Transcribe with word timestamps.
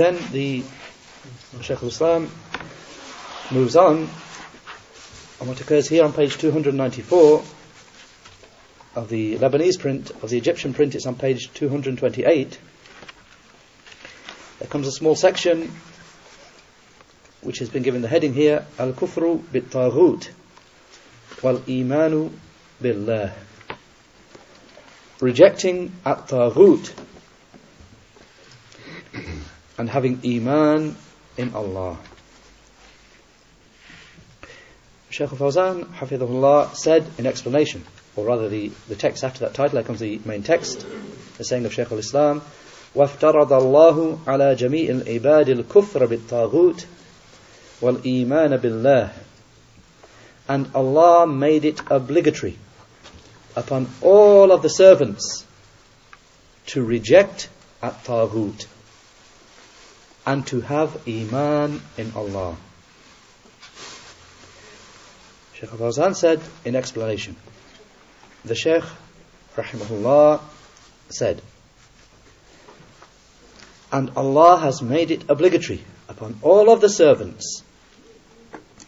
Then 0.00 0.16
the 0.32 0.62
Shaykh 1.60 1.82
al-Islam 1.82 2.30
moves 3.50 3.76
on, 3.76 4.08
and 5.38 5.46
what 5.46 5.60
occurs 5.60 5.90
here 5.90 6.04
on 6.04 6.14
page 6.14 6.38
294 6.38 7.44
of 8.94 9.10
the 9.10 9.36
Lebanese 9.36 9.78
print, 9.78 10.10
of 10.22 10.30
the 10.30 10.38
Egyptian 10.38 10.72
print, 10.72 10.94
it's 10.94 11.04
on 11.04 11.16
page 11.16 11.52
228. 11.52 12.58
There 14.58 14.68
comes 14.68 14.86
a 14.86 14.90
small 14.90 15.14
section 15.14 15.70
which 17.42 17.58
has 17.58 17.68
been 17.68 17.82
given 17.82 18.00
the 18.00 18.08
heading 18.08 18.32
here, 18.32 18.64
Al-Kufru 18.78 19.52
bit-Taghut 19.52 20.30
wal-Imanu 21.42 22.32
billah. 22.80 23.34
Rejecting 25.20 25.92
at-Taghut 26.06 26.90
and 29.79 29.89
having 29.89 30.21
Iman 30.25 30.95
in 31.37 31.53
Allah. 31.53 31.97
Shaykh 35.09 35.31
al-Fawzan, 35.31 35.85
Hafidhullah, 35.95 36.75
said 36.75 37.05
in 37.17 37.25
explanation, 37.25 37.83
or 38.15 38.25
rather 38.25 38.49
the, 38.49 38.71
the 38.87 38.95
text 38.95 39.23
after 39.23 39.41
that 39.41 39.53
title, 39.53 39.75
there 39.75 39.83
comes 39.83 39.99
the 39.99 40.19
main 40.25 40.43
text, 40.43 40.85
the 41.37 41.43
saying 41.43 41.65
of 41.65 41.73
Shaykh 41.73 41.91
al-Islam, 41.91 42.41
وافترض 42.95 43.53
الله 43.53 44.17
على 44.27 44.55
جميع 44.55 44.89
العباد 44.89 45.49
الكفر 45.49 46.05
بالطاغوت 46.05 46.85
والإيمان 47.81 48.57
بالله 48.57 49.11
and 50.47 50.69
Allah 50.73 51.27
made 51.27 51.65
it 51.65 51.81
obligatory 51.89 52.57
upon 53.55 53.89
all 54.01 54.51
of 54.51 54.61
the 54.61 54.69
servants 54.69 55.45
to 56.67 56.83
reject 56.83 57.49
at-taghut 57.81 58.65
and 60.30 60.46
to 60.46 60.60
have 60.60 61.08
iman 61.08 61.82
in 61.98 62.12
Allah. 62.14 62.56
Sheikh 65.54 65.72
Al-Fawzan 65.72 66.14
said 66.14 66.40
in 66.64 66.76
explanation, 66.76 67.34
the 68.44 68.54
Sheikh, 68.54 68.84
rahimahullah, 69.56 70.40
said, 71.08 71.42
and 73.90 74.12
Allah 74.14 74.58
has 74.58 74.80
made 74.80 75.10
it 75.10 75.28
obligatory 75.28 75.82
upon 76.08 76.38
all 76.42 76.70
of 76.70 76.80
the 76.80 76.88
servants 76.88 77.64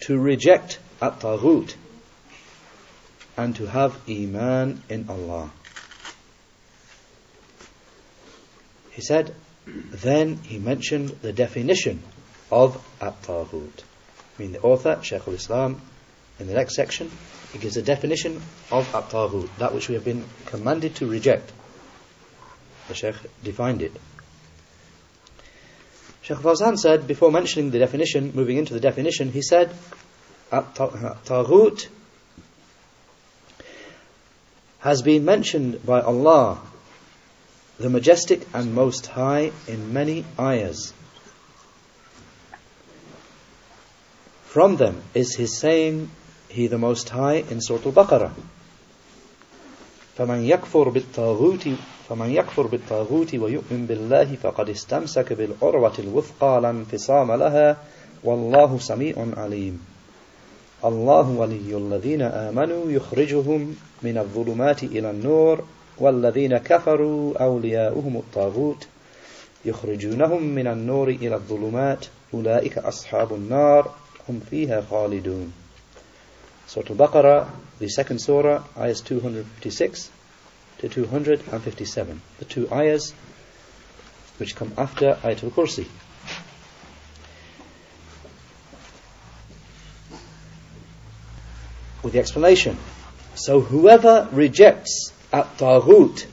to 0.02 0.16
reject 0.16 0.78
at-taghut 1.00 1.74
and 3.36 3.56
to 3.56 3.66
have 3.66 3.98
iman 4.08 4.80
in 4.88 5.06
Allah. 5.08 5.50
He 8.92 9.02
said, 9.02 9.34
then 9.66 10.36
he 10.36 10.58
mentioned 10.58 11.10
the 11.22 11.32
definition 11.32 12.02
of 12.50 12.82
at-taghut. 13.00 13.82
I 14.38 14.42
mean 14.42 14.52
the 14.52 14.60
author, 14.60 15.00
Shaykh 15.02 15.26
al-Islam, 15.26 15.80
in 16.38 16.46
the 16.46 16.54
next 16.54 16.74
section, 16.74 17.10
he 17.52 17.58
gives 17.58 17.76
a 17.76 17.82
definition 17.82 18.42
of 18.70 18.94
at-taghut, 18.94 19.48
that 19.58 19.74
which 19.74 19.88
we 19.88 19.94
have 19.94 20.04
been 20.04 20.24
commanded 20.46 20.96
to 20.96 21.06
reject. 21.06 21.52
The 22.88 22.94
Shaykh 22.94 23.16
defined 23.44 23.82
it. 23.82 23.92
Shaykh 26.22 26.38
Fawzan 26.38 26.78
said, 26.78 27.06
before 27.06 27.30
mentioning 27.30 27.70
the 27.70 27.78
definition, 27.78 28.32
moving 28.34 28.56
into 28.56 28.74
the 28.74 28.80
definition, 28.80 29.30
he 29.30 29.42
said, 29.42 29.74
at-taghut 30.50 31.88
has 34.80 35.02
been 35.02 35.24
mentioned 35.24 35.84
by 35.86 36.00
Allah, 36.00 36.60
the 37.82 37.90
Majestic 37.90 38.46
and 38.54 38.74
Most 38.74 39.06
High, 39.08 39.50
in 39.66 39.92
many 39.92 40.24
ayahs. 40.38 40.94
From 44.44 44.76
them 44.76 45.02
is 45.14 45.34
His 45.34 45.58
saying, 45.58 46.08
He 46.48 46.68
the 46.68 46.78
Most 46.78 47.08
High 47.08 47.42
in 47.50 47.60
Surah 47.60 47.86
Al-Baqarah. 47.86 48.32
فمن 50.16 50.44
يكفر 50.44 50.88
بالطاغوت 50.88 51.68
فمن 52.08 52.30
يكفر 52.30 52.66
بالطاغوت 52.66 53.34
ويؤمن 53.34 53.86
بالله 53.86 54.36
فقد 54.42 54.68
استمسك 54.68 55.32
بالعروة 55.32 55.92
الوثقى 55.98 56.60
لا 56.60 56.70
انفصام 56.70 57.32
لها 57.32 57.76
والله 58.24 58.78
سميع 58.78 59.14
عليم 59.36 59.80
الله 60.84 61.28
ولي 61.28 61.76
الذين 61.76 62.22
آمنوا 62.22 62.92
يخرجهم 62.92 63.76
من 64.02 64.18
الظلمات 64.18 64.82
إلى 64.82 65.10
النور 65.10 65.64
والذين 65.98 66.58
كفروا 66.58 67.44
أولياؤهم 67.44 68.16
الطاغوت 68.16 68.86
يخرجونهم 69.64 70.42
من 70.42 70.66
النور 70.66 71.08
إلى 71.08 71.34
الظلمات 71.34 72.06
أولئك 72.34 72.78
أصحاب 72.78 73.34
النار 73.34 73.94
هم 74.28 74.40
فيها 74.50 74.80
خالدون 74.90 75.52
Surah 76.66 76.88
Al-Baqarah, 76.88 77.50
the 77.80 77.88
second 77.88 78.18
surah, 78.18 78.64
ayahs 78.78 79.02
256 79.02 80.10
to 80.78 80.88
257. 80.88 82.22
The 82.38 82.44
two 82.46 82.66
ayahs 82.72 83.12
which 84.38 84.56
come 84.56 84.72
after 84.78 85.18
Ayatul 85.22 85.50
Kursi. 85.50 85.86
With 92.02 92.14
the 92.14 92.20
explanation. 92.20 92.78
So 93.34 93.60
whoever 93.60 94.28
rejects 94.32 95.11
at-taghut, 95.32 96.26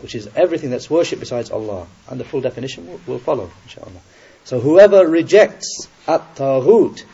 which 0.00 0.14
is 0.14 0.28
everything 0.34 0.70
that's 0.70 0.90
worshipped 0.90 1.20
besides 1.20 1.50
Allah, 1.50 1.86
and 2.08 2.20
the 2.20 2.24
full 2.24 2.40
definition 2.40 2.86
will, 2.86 3.00
will 3.06 3.18
follow, 3.18 3.50
inshallah. 3.64 4.00
So 4.44 4.60
whoever 4.60 5.06
rejects 5.06 5.88
at-taghut, 6.06 7.04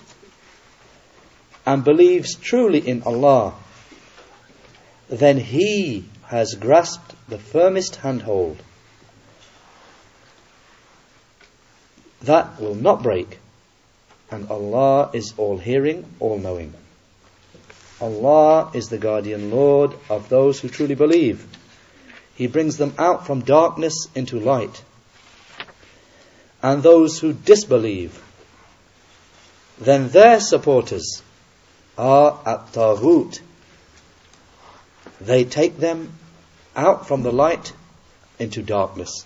and 1.65 1.85
believes 1.85 2.35
truly 2.35 2.79
in 2.79 3.03
Allah, 3.05 3.55
then 5.09 5.39
he 5.39 6.05
has 6.25 6.55
grasped 6.55 7.15
the 7.29 7.39
firmest 7.39 7.97
handhold. 7.97 8.63
That 12.23 12.61
will 12.61 12.75
not 12.75 13.03
break, 13.03 13.39
and 14.31 14.49
Allah 14.49 15.11
is 15.13 15.35
all 15.37 15.59
hearing, 15.59 16.05
all 16.19 16.39
knowing. 16.39 16.75
Allah 18.03 18.73
is 18.75 18.89
the 18.89 18.99
guardian 18.99 19.53
Lord 19.53 19.95
of 20.11 20.29
those 20.29 20.59
who 20.59 20.69
truly 20.69 20.97
believe. 20.97 21.47
He 22.35 22.49
brings 22.49 22.77
them 22.77 22.95
out 22.99 23.27
from 23.27 23.43
darkness 23.43 24.09
into 24.17 24.41
light. 24.41 24.83
And 26.61 26.83
those 26.83 27.21
who 27.21 27.33
disbelieve, 27.33 28.21
then 29.81 30.09
their 30.09 30.41
supporters 30.41 31.23
are 31.97 32.41
at 32.45 32.73
Taghut. 32.73 33.41
They 35.21 35.45
take 35.45 35.79
them 35.79 36.13
out 36.75 37.07
from 37.07 37.23
the 37.23 37.33
light 37.33 37.73
into 38.41 38.63
darkness. 38.63 39.25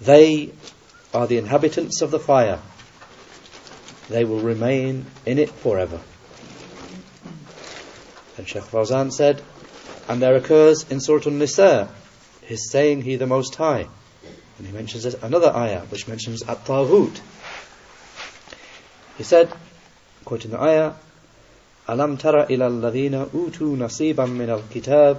They 0.00 0.50
are 1.14 1.28
the 1.28 1.38
inhabitants 1.38 2.02
of 2.02 2.10
the 2.10 2.18
fire. 2.18 2.58
They 4.08 4.24
will 4.24 4.40
remain 4.40 5.06
in 5.24 5.38
it 5.38 5.50
forever. 5.50 6.00
And 8.36 8.46
Sheikh 8.46 8.64
Fawzan 8.64 9.12
said, 9.12 9.42
and 10.08 10.20
there 10.20 10.36
occurs 10.36 10.90
in 10.90 11.00
Surah 11.00 11.22
Al 11.26 11.32
Nisa, 11.32 11.88
his 12.42 12.70
saying 12.70 13.02
he 13.02 13.16
the 13.16 13.26
Most 13.26 13.54
High. 13.54 13.86
And 14.58 14.66
he 14.66 14.72
mentions 14.72 15.04
another 15.04 15.54
ayah, 15.54 15.80
which 15.86 16.06
mentions 16.06 16.42
At-Taghut. 16.42 17.20
He 19.16 19.24
said, 19.24 19.52
quoting 20.24 20.50
the 20.50 20.60
ayah, 20.60 20.92
أَلَمْ 21.88 22.18
تَرَ 22.18 22.46
إِلَى 22.46 22.66
الَّذِينَ 22.68 23.30
أُوتُوا 23.30 23.76
نَصِيبًا 23.76 24.26
مِنَ 24.26 24.50
الْكِتَابِ 24.50 25.18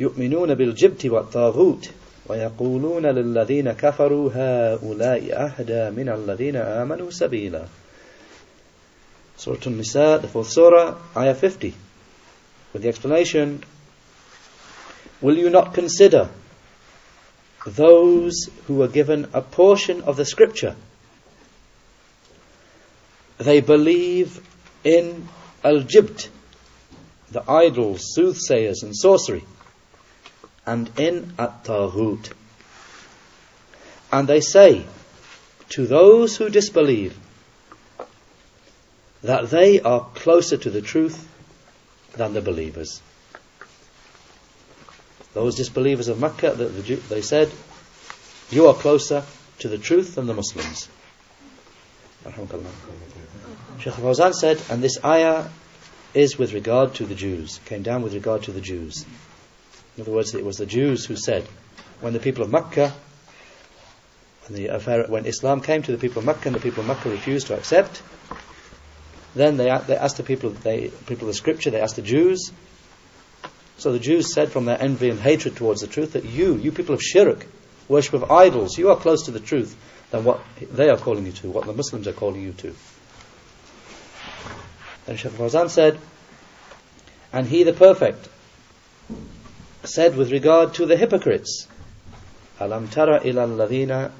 يُؤْمِنُونَ 0.00 0.54
بِالْجِبْتِ 0.54 1.06
وَالطَّاغُوتِ 1.06 1.90
ويقولون 2.28 3.06
للذين 3.06 3.72
كفروا 3.72 4.30
هؤلاء 4.34 5.32
أهدى 5.32 5.90
من 5.90 6.08
الذين 6.08 6.56
آمنوا 6.56 7.10
سبيلا 7.10 7.64
Surah 9.38 9.66
An-Nisa, 9.66 10.18
the 10.20 10.26
fourth 10.26 10.48
surah, 10.48 10.96
ayah 11.16 11.34
50 11.34 11.72
with 12.78 12.84
the 12.84 12.88
explanation, 12.90 13.64
Will 15.20 15.36
you 15.36 15.50
not 15.50 15.74
consider 15.74 16.28
those 17.66 18.48
who 18.66 18.76
were 18.76 18.86
given 18.86 19.28
a 19.32 19.42
portion 19.42 20.02
of 20.02 20.16
the 20.16 20.24
scripture 20.24 20.76
they 23.38 23.60
believe 23.60 24.40
in 24.84 25.28
al-jibt, 25.64 26.28
the 27.32 27.42
idols, 27.50 28.14
soothsayers 28.14 28.84
and 28.84 28.96
sorcery, 28.96 29.44
and 30.66 30.90
in 30.98 31.32
at-taghut. 31.38 32.32
And 34.12 34.28
they 34.28 34.40
say 34.40 34.84
to 35.70 35.86
those 35.86 36.36
who 36.36 36.48
disbelieve 36.48 37.16
that 39.22 39.50
they 39.50 39.80
are 39.80 40.04
closer 40.14 40.56
to 40.56 40.70
the 40.70 40.82
truth 40.82 41.28
than 42.18 42.34
the 42.34 42.42
believers. 42.42 43.00
Those 45.32 45.54
disbelievers 45.54 46.08
of 46.08 46.20
Mecca, 46.20 46.54
they 46.54 47.22
said, 47.22 47.52
You 48.50 48.66
are 48.66 48.74
closer 48.74 49.24
to 49.60 49.68
the 49.68 49.78
truth 49.78 50.16
than 50.16 50.26
the 50.26 50.34
Muslims. 50.34 50.88
Sheikh 53.78 53.92
Fawzan 53.94 54.34
said, 54.34 54.62
and 54.68 54.82
this 54.82 54.98
ayah 55.04 55.48
is 56.12 56.36
with 56.36 56.52
regard 56.52 56.94
to 56.94 57.06
the 57.06 57.14
Jews, 57.14 57.60
came 57.64 57.82
down 57.82 58.02
with 58.02 58.14
regard 58.14 58.42
to 58.44 58.52
the 58.52 58.60
Jews. 58.60 59.06
In 59.96 60.02
other 60.02 60.12
words, 60.12 60.34
it 60.34 60.44
was 60.44 60.56
the 60.56 60.66
Jews 60.66 61.06
who 61.06 61.16
said, 61.16 61.44
when 62.00 62.12
the 62.12 62.18
people 62.18 62.42
of 62.42 62.50
Mecca, 62.50 62.92
when, 64.46 64.62
the 64.62 65.06
when 65.08 65.26
Islam 65.26 65.60
came 65.60 65.82
to 65.82 65.92
the 65.92 65.98
people 65.98 66.20
of 66.20 66.24
Mecca 66.24 66.48
and 66.48 66.56
the 66.56 66.60
people 66.60 66.80
of 66.80 66.86
Mecca 66.86 67.08
refused 67.10 67.48
to 67.48 67.56
accept, 67.56 68.02
then 69.38 69.56
they, 69.56 69.66
they 69.86 69.96
asked 69.96 70.16
the 70.16 70.24
people, 70.24 70.50
of 70.50 70.64
the 70.64 70.90
people 71.06 71.28
of 71.28 71.36
Scripture, 71.36 71.70
they 71.70 71.80
asked 71.80 71.94
the 71.94 72.02
Jews. 72.02 72.50
So 73.76 73.92
the 73.92 74.00
Jews 74.00 74.34
said 74.34 74.50
from 74.50 74.64
their 74.64 74.82
envy 74.82 75.10
and 75.10 75.20
hatred 75.20 75.54
towards 75.54 75.80
the 75.80 75.86
truth 75.86 76.14
that 76.14 76.24
you, 76.24 76.56
you 76.56 76.72
people 76.72 76.96
of 76.96 77.00
shirk, 77.00 77.46
worship 77.86 78.14
of 78.14 78.32
idols, 78.32 78.76
you 78.76 78.90
are 78.90 78.96
close 78.96 79.26
to 79.26 79.30
the 79.30 79.38
truth 79.38 79.76
than 80.10 80.24
what 80.24 80.40
they 80.60 80.88
are 80.88 80.96
calling 80.96 81.24
you 81.24 81.30
to, 81.30 81.50
what 81.50 81.66
the 81.66 81.72
Muslims 81.72 82.08
are 82.08 82.12
calling 82.12 82.42
you 82.42 82.50
to. 82.54 82.74
Then 85.06 85.16
Shaykh 85.16 85.30
Fawzan 85.30 85.70
said, 85.70 86.00
And 87.32 87.46
he 87.46 87.62
the 87.62 87.72
perfect 87.72 88.28
said 89.84 90.16
with 90.16 90.32
regard 90.32 90.74
to 90.74 90.86
the 90.86 90.96
hypocrites, 90.96 91.68
Alam 92.58 92.88
tara 92.88 93.20
Ilal 93.20 93.56
alladhina 93.56 94.10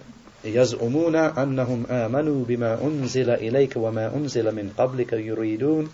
يزعمون 0.43 1.15
أنهم 1.15 1.85
آمنوا 1.89 2.45
بما 2.45 2.83
أنزل 2.83 3.29
إليك 3.29 3.73
وما 3.75 4.15
أنزل 4.15 4.55
من 4.55 4.73
قبلك 4.77 5.13
يريدون 5.13 5.89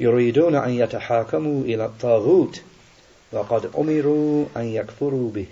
يريدون 0.00 0.54
أن 0.54 0.70
يتحاكموا 0.70 1.64
إلى 1.64 1.84
الطاغوت 1.84 2.60
وقد 3.32 3.70
أمروا 3.78 4.46
أن 4.56 4.64
يكفروا 4.64 5.30
به 5.30 5.46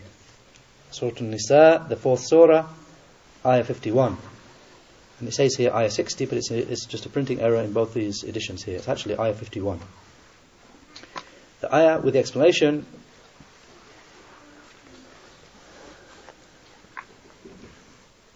Surah 0.92 1.20
An-Nisa, 1.20 1.84
the 1.88 1.96
fourth 1.96 2.20
surah, 2.20 2.64
ayah 3.44 3.64
51. 3.64 4.16
And 5.18 5.28
it 5.28 5.32
says 5.32 5.56
here 5.56 5.70
ayah 5.74 5.90
60, 5.90 6.26
but 6.26 6.38
it's, 6.38 6.50
it's 6.50 6.86
just 6.86 7.04
a 7.06 7.08
printing 7.08 7.40
error 7.40 7.60
in 7.60 7.72
both 7.72 7.92
these 7.92 8.22
editions 8.22 8.62
here. 8.62 8.76
It's 8.76 8.88
actually 8.88 9.18
ayah 9.18 9.34
51. 9.34 9.80
The 11.60 11.74
ayah 11.74 12.00
with 12.00 12.14
the 12.14 12.20
explanation 12.20 12.86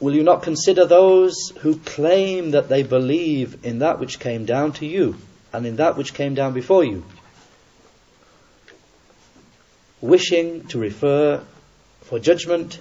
Will 0.05 0.13
you 0.13 0.21
not 0.21 0.43
consider 0.43 0.85
those 0.85 1.51
who 1.61 1.79
claim 1.79 2.51
that 2.51 2.69
they 2.69 2.83
believe 2.83 3.65
in 3.65 3.79
that 3.79 3.99
which 3.99 4.19
came 4.19 4.45
down 4.45 4.73
to 4.73 4.85
you 4.85 5.15
and 5.51 5.65
in 5.65 5.77
that 5.77 5.97
which 5.97 6.13
came 6.13 6.35
down 6.35 6.53
before 6.53 6.83
you? 6.83 7.03
Wishing 10.01 10.67
to 10.67 10.77
refer 10.77 11.43
for 12.01 12.19
judgment 12.19 12.79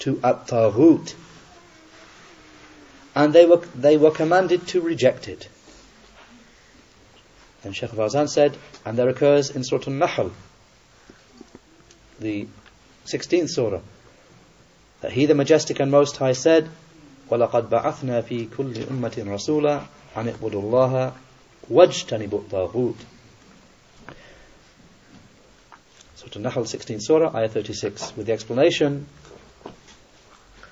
to 0.00 0.18
at-taghut. 0.24 1.14
And 3.14 3.32
they 3.32 3.46
were, 3.46 3.58
they 3.76 3.96
were 3.96 4.10
commanded 4.10 4.66
to 4.74 4.80
reject 4.80 5.28
it. 5.28 5.48
And 7.62 7.76
Sheikh 7.76 7.90
Fawzan 7.90 8.28
said, 8.28 8.56
and 8.84 8.98
there 8.98 9.08
occurs 9.08 9.50
in 9.50 9.62
Surah 9.62 9.84
An-Nahl, 9.86 10.32
the 12.18 12.48
16th 13.06 13.50
surah, 13.50 13.82
that 15.01 15.11
He 15.11 15.25
the 15.25 15.35
Majestic 15.35 15.79
and 15.79 15.91
Most 15.91 16.17
High 16.17 16.33
said, 16.33 16.69
وَلَقَدْ 17.29 17.69
بَعَثْنَا 17.69 18.23
فِي 18.23 18.47
كُلِّ 18.47 18.87
أُمَّةٍ 18.87 19.25
رَسُولًا 19.25 19.85
أَنِ 20.15 20.33
اعْبُدُوا 20.33 20.61
اللَّهَ 20.61 21.13
وَاجْتَنِبُوا 21.69 22.49
الطَّاغُوتِ 22.49 22.95
Surah 26.15 26.31
An-Nahl 26.35 26.65
16 26.65 26.99
Surah, 27.01 27.35
Ayah 27.35 27.49
36, 27.49 28.13
with 28.15 28.27
the 28.27 28.33
explanation, 28.33 29.05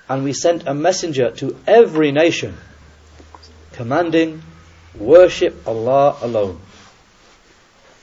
And 0.08 0.24
we 0.24 0.32
sent 0.32 0.66
a 0.66 0.74
messenger 0.74 1.30
to 1.32 1.56
every 1.66 2.12
nation, 2.12 2.56
commanding, 3.72 4.42
worship 4.98 5.66
Allah 5.66 6.16
alone, 6.22 6.60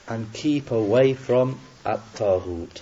and 0.08 0.32
keep 0.34 0.72
away 0.72 1.14
from 1.14 1.60
at-taghut. 1.86 2.82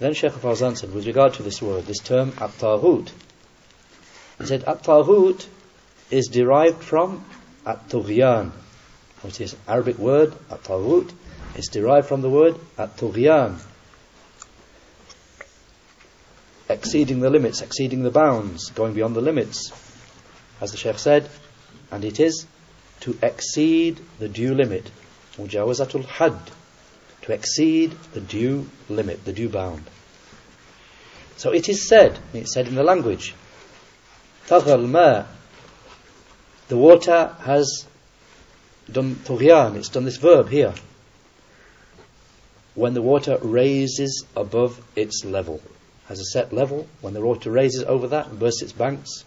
Then 0.00 0.14
Shaykh 0.14 0.32
Fawzan 0.32 0.78
said, 0.78 0.94
with 0.94 1.06
regard 1.06 1.34
to 1.34 1.42
this 1.42 1.60
word, 1.60 1.84
this 1.84 1.98
term, 1.98 2.32
at-taghut, 2.38 3.12
he 4.38 4.46
said, 4.46 4.64
at-taghut 4.64 5.46
is 6.10 6.28
derived 6.28 6.82
from 6.82 7.22
at-tughyan, 7.66 8.50
which 9.20 9.42
is 9.42 9.54
Arabic 9.68 9.98
word, 9.98 10.32
at-taghut, 10.50 11.12
is 11.54 11.68
derived 11.68 12.08
from 12.08 12.22
the 12.22 12.30
word 12.30 12.56
at-tughyan, 12.78 13.58
exceeding 16.70 17.20
the 17.20 17.28
limits, 17.28 17.60
exceeding 17.60 18.02
the 18.02 18.10
bounds, 18.10 18.70
going 18.70 18.94
beyond 18.94 19.14
the 19.14 19.20
limits. 19.20 19.70
As 20.62 20.70
the 20.70 20.78
Shaykh 20.78 20.98
said, 20.98 21.28
and 21.90 22.06
it 22.06 22.18
is 22.18 22.46
to 23.00 23.18
exceed 23.22 24.00
the 24.18 24.28
due 24.28 24.54
limit, 24.54 24.90
mujawazatul 25.36 26.06
had, 26.06 26.38
to 27.22 27.32
exceed 27.32 27.92
the 28.12 28.20
due 28.20 28.68
limit, 28.88 29.24
the 29.24 29.32
due 29.32 29.48
bound. 29.48 29.84
So 31.36 31.52
it 31.52 31.68
is 31.68 31.88
said, 31.88 32.18
it's 32.32 32.52
said 32.52 32.68
in 32.68 32.74
the 32.74 32.82
language, 32.82 33.34
the 34.48 34.66
water 36.70 37.34
has 37.40 37.86
done 38.90 39.14
tughyan, 39.16 39.76
it's 39.76 39.88
done 39.88 40.04
this 40.04 40.16
verb 40.16 40.48
here, 40.48 40.74
when 42.74 42.94
the 42.94 43.02
water 43.02 43.38
raises 43.42 44.24
above 44.36 44.80
its 44.96 45.24
level, 45.24 45.60
has 46.06 46.20
a 46.20 46.24
set 46.24 46.52
level, 46.52 46.88
when 47.00 47.14
the 47.14 47.20
water 47.20 47.50
raises 47.50 47.84
over 47.84 48.08
that 48.08 48.28
and 48.28 48.38
bursts 48.38 48.62
its 48.62 48.72
banks, 48.72 49.24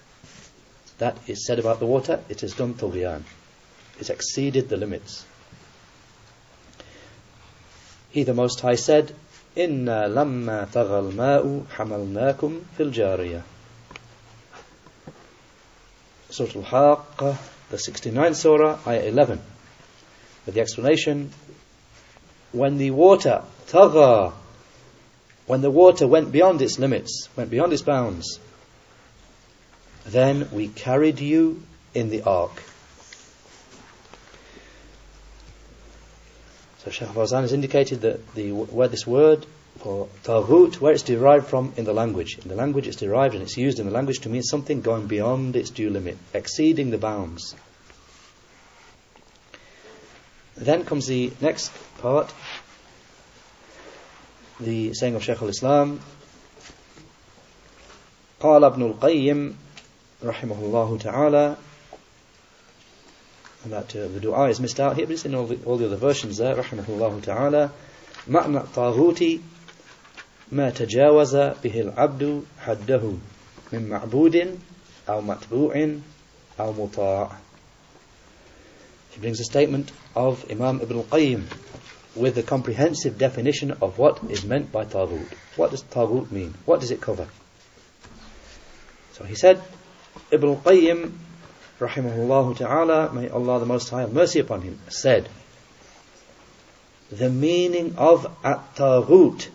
that 0.98 1.18
is 1.28 1.45
said 1.45 1.60
about 1.60 1.80
the 1.80 1.86
water, 1.86 2.24
it 2.30 2.42
has 2.42 2.54
done 2.54 2.74
tughyan. 2.74 3.24
It's 4.00 4.10
exceeded 4.10 4.69
the 4.69 4.78
limits. 4.78 5.25
He 8.12 8.23
the 8.23 8.35
Most 8.35 8.61
High 8.61 8.76
said, 8.76 9.15
إِنَّا 9.56 10.09
لَمَّا 10.09 10.69
تَغَى 10.69 11.12
الْمَاءُ 11.12 11.67
حَمَلْنَاكُمْ 11.76 12.61
فِي 12.76 12.93
الْجَارِيَةِ 12.93 13.43
Surah 16.31 16.50
Al-Haqqa, 16.56 17.37
the 17.70 17.76
69th 17.76 18.37
Surah, 18.37 18.79
Ayah 18.87 19.09
11. 19.09 19.41
With 20.47 20.55
the 20.55 20.61
explanation, 20.61 21.31
when 22.53 22.79
the 22.79 22.91
water, 22.91 23.43
tagha, 23.69 24.32
when 25.47 25.61
the 25.62 25.70
water 25.70 26.06
went 26.06 26.31
beyond 26.31 26.61
its 26.62 26.79
limits, 26.79 27.29
went 27.37 27.50
beyond 27.50 27.73
its 27.73 27.82
bounds, 27.82 28.38
then 30.06 30.48
we 30.53 30.69
carried 30.69 31.20
you 31.20 31.63
in 31.94 32.10
the 32.10 32.22
ark. 32.22 32.63
So 36.82 36.91
Shaykh 36.91 37.08
Fawzan 37.08 37.43
has 37.43 37.53
indicated 37.53 38.03
that 38.03 38.34
the, 38.34 38.53
where 38.53 38.89
this 38.89 39.06
word 39.06 39.46
for 39.79 40.08
taghut, 40.25 40.81
where 40.81 40.93
it's 40.93 41.03
derived 41.03 41.46
from 41.46 41.72
in 41.77 41.84
the 41.84 41.93
language. 41.93 42.39
In 42.39 42.48
the 42.48 42.55
language 42.55 42.87
it's 42.87 42.96
derived 42.96 43.34
and 43.34 43.43
it's 43.43 43.56
used 43.56 43.79
in 43.79 43.87
the 43.87 43.93
language 43.93 44.20
to 44.20 44.29
mean 44.29 44.43
something 44.43 44.81
going 44.81 45.06
beyond 45.06 45.56
its 45.56 45.70
due 45.70 45.91
limit, 45.91 46.19
exceeding 46.34 46.91
the 46.91 46.98
bounds. 46.98 47.55
Then 50.56 50.84
comes 50.84 51.06
the 51.06 51.32
next 51.41 51.70
part, 51.98 52.32
the 54.58 54.93
saying 54.94 55.15
of 55.15 55.22
Shaykh 55.22 55.41
al-Islam, 55.41 56.01
قال 58.41 58.65
ابن 58.65 58.82
القيم 58.82 59.56
رحمه 60.25 60.58
الله 60.63 60.98
تعالى 60.98 61.56
and 63.65 63.72
that 63.72 63.94
uh, 63.96 64.08
the 64.08 64.20
dua 64.20 64.48
is 64.48 64.60
missed 64.60 64.81
out 64.81 64.96
here, 64.96 65.06
but 65.06 65.13
it's 65.13 65.25
in 65.25 65.34
all 65.34 65.46
the, 65.46 65.58
all 65.65 65.77
the 65.77 65.87
other 65.87 65.96
versions 65.96 66.39
there, 66.39 66.55
رحمه 66.55 66.87
الله 66.87 67.20
تعالى 67.22 67.70
معنى 68.29 68.58
الطاغوت 68.58 69.41
ما 70.53 70.70
تجاوز 70.70 71.37
به 71.37 71.81
العبد 71.81 72.43
حده 72.58 73.13
من 73.72 73.89
معبود 73.89 74.58
أو 75.08 75.20
متبوع 75.20 75.89
أو 76.60 76.72
مطاع 76.72 77.31
He 79.10 79.20
brings 79.20 79.41
a 79.41 79.44
statement 79.44 79.91
of 80.15 80.44
Imam 80.51 80.81
Ibn 80.81 80.98
al-Qayyim 80.98 81.44
with 82.15 82.34
the 82.34 82.43
comprehensive 82.43 83.19
definition 83.19 83.72
of 83.82 83.98
what 83.98 84.22
is 84.31 84.44
meant 84.44 84.70
by 84.70 84.84
Taghut. 84.84 85.32
What 85.56 85.70
does 85.70 85.82
Taghut 85.82 86.31
mean? 86.31 86.55
What 86.65 86.81
does 86.81 86.91
it 86.91 87.01
cover? 87.01 87.27
So 89.15 89.25
he 89.25 89.34
said, 89.34 89.60
Ibn 90.31 90.48
al-Qayyim 90.51 91.13
rahimahullah 91.87 92.57
ta'ala, 92.57 93.13
may 93.13 93.30
Allah 93.30 93.59
the 93.59 93.66
Most 93.66 93.90
High 93.90 94.02
have 94.02 94.13
mercy 94.13 94.40
upon 94.40 94.61
him, 94.61 94.80
said, 94.90 95.30
the 97.11 97.30
meaning 97.30 97.95
of 97.97 98.25
at-taghut 98.44 99.49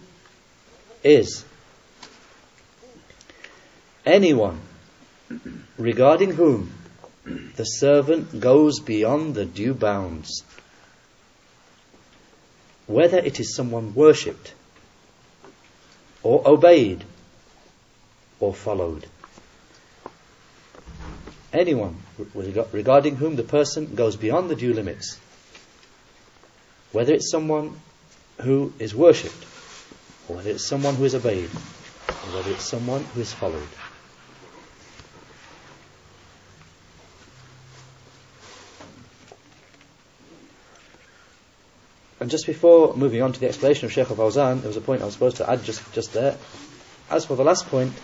is 1.02 1.44
anyone 4.06 4.60
regarding 5.76 6.32
whom 6.32 6.72
the 7.56 7.64
servant 7.64 8.40
goes 8.40 8.80
beyond 8.80 9.34
the 9.34 9.44
due 9.44 9.74
bounds, 9.74 10.42
whether 12.86 13.18
it 13.18 13.38
is 13.40 13.54
someone 13.54 13.94
worshipped 13.94 14.54
or 16.22 16.46
obeyed 16.46 17.04
or 18.40 18.54
followed. 18.54 19.06
Anyone 21.52 21.96
regarding 22.34 23.16
whom 23.16 23.36
the 23.36 23.42
person 23.42 23.94
goes 23.94 24.16
beyond 24.16 24.50
the 24.50 24.56
due 24.56 24.74
limits, 24.74 25.18
whether 26.92 27.14
it's 27.14 27.30
someone 27.30 27.80
who 28.42 28.72
is 28.78 28.94
worshipped, 28.94 29.46
or 30.28 30.36
whether 30.36 30.50
it's 30.50 30.68
someone 30.68 30.96
who 30.96 31.04
is 31.04 31.14
obeyed, 31.14 31.50
or 32.08 32.36
whether 32.36 32.50
it's 32.50 32.68
someone 32.68 33.04
who 33.04 33.20
is 33.20 33.32
followed. 33.32 33.68
And 42.20 42.30
just 42.30 42.46
before 42.46 42.94
moving 42.94 43.22
on 43.22 43.32
to 43.32 43.40
the 43.40 43.46
explanation 43.46 43.86
of 43.86 43.92
Sheikh 43.92 44.10
al-Fawzan, 44.10 44.60
there 44.60 44.68
was 44.68 44.76
a 44.76 44.82
point 44.82 45.00
I 45.00 45.06
was 45.06 45.14
supposed 45.14 45.38
to 45.38 45.48
add 45.48 45.64
just, 45.64 45.80
just 45.92 46.12
there. 46.12 46.36
As 47.10 47.24
for 47.24 47.36
the 47.36 47.44
last 47.44 47.68
point, 47.68 47.94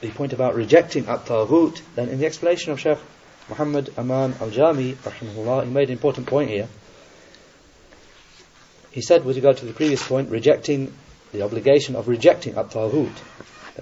the 0.00 0.10
point 0.10 0.32
about 0.32 0.54
rejecting 0.54 1.06
at-taghut, 1.06 1.80
then 1.94 2.08
in 2.08 2.18
the 2.18 2.26
explanation 2.26 2.72
of 2.72 2.80
Sheikh 2.80 2.98
Muhammad 3.48 3.92
Aman 3.96 4.34
al-Jami, 4.40 4.94
rahimahullah, 4.94 5.64
he 5.64 5.70
made 5.70 5.88
an 5.88 5.94
important 5.94 6.26
point 6.26 6.50
here. 6.50 6.68
He 8.90 9.00
said 9.00 9.24
with 9.24 9.36
regard 9.36 9.56
to 9.58 9.64
the 9.64 9.72
previous 9.72 10.06
point, 10.06 10.30
rejecting 10.30 10.92
the 11.32 11.42
obligation 11.42 11.96
of 11.96 12.08
rejecting 12.08 12.56
at-taghut. 12.56 13.16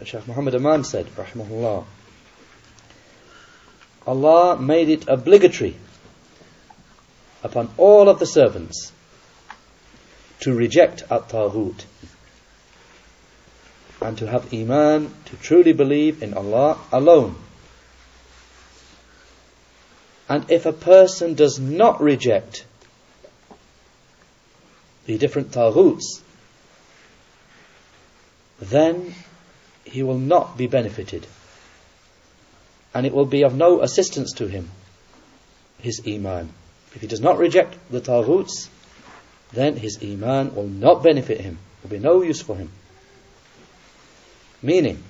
Sheikh 0.04 0.26
Muhammad 0.26 0.54
Aman 0.54 0.84
said, 0.84 1.06
rahimahullah, 1.06 1.84
Allah 4.06 4.58
made 4.58 4.88
it 4.88 5.08
obligatory 5.08 5.76
upon 7.42 7.70
all 7.76 8.08
of 8.08 8.18
the 8.18 8.26
servants 8.26 8.92
to 10.40 10.54
reject 10.54 11.02
at-taghut 11.10 11.84
and 14.00 14.18
to 14.18 14.26
have 14.26 14.52
iman, 14.52 15.12
to 15.26 15.36
truly 15.36 15.72
believe 15.72 16.22
in 16.22 16.34
Allah 16.34 16.78
alone. 16.92 17.36
And 20.28 20.50
if 20.50 20.66
a 20.66 20.72
person 20.72 21.34
does 21.34 21.58
not 21.58 22.00
reject 22.00 22.64
the 25.06 25.18
different 25.18 25.52
taghuts, 25.52 26.20
then 28.60 29.14
he 29.84 30.02
will 30.02 30.18
not 30.18 30.56
be 30.56 30.66
benefited. 30.66 31.26
And 32.92 33.06
it 33.06 33.12
will 33.12 33.26
be 33.26 33.42
of 33.42 33.54
no 33.54 33.82
assistance 33.82 34.32
to 34.34 34.48
him, 34.48 34.70
his 35.78 36.02
iman. 36.06 36.52
If 36.94 37.02
he 37.02 37.06
does 37.06 37.20
not 37.20 37.38
reject 37.38 37.76
the 37.90 38.00
taghuts, 38.00 38.68
then 39.52 39.76
his 39.76 39.98
iman 40.02 40.54
will 40.54 40.66
not 40.66 41.02
benefit 41.02 41.40
him, 41.40 41.58
will 41.82 41.90
be 41.90 41.98
no 41.98 42.22
use 42.22 42.40
for 42.40 42.56
him. 42.56 42.70
Meaning, 44.66 45.00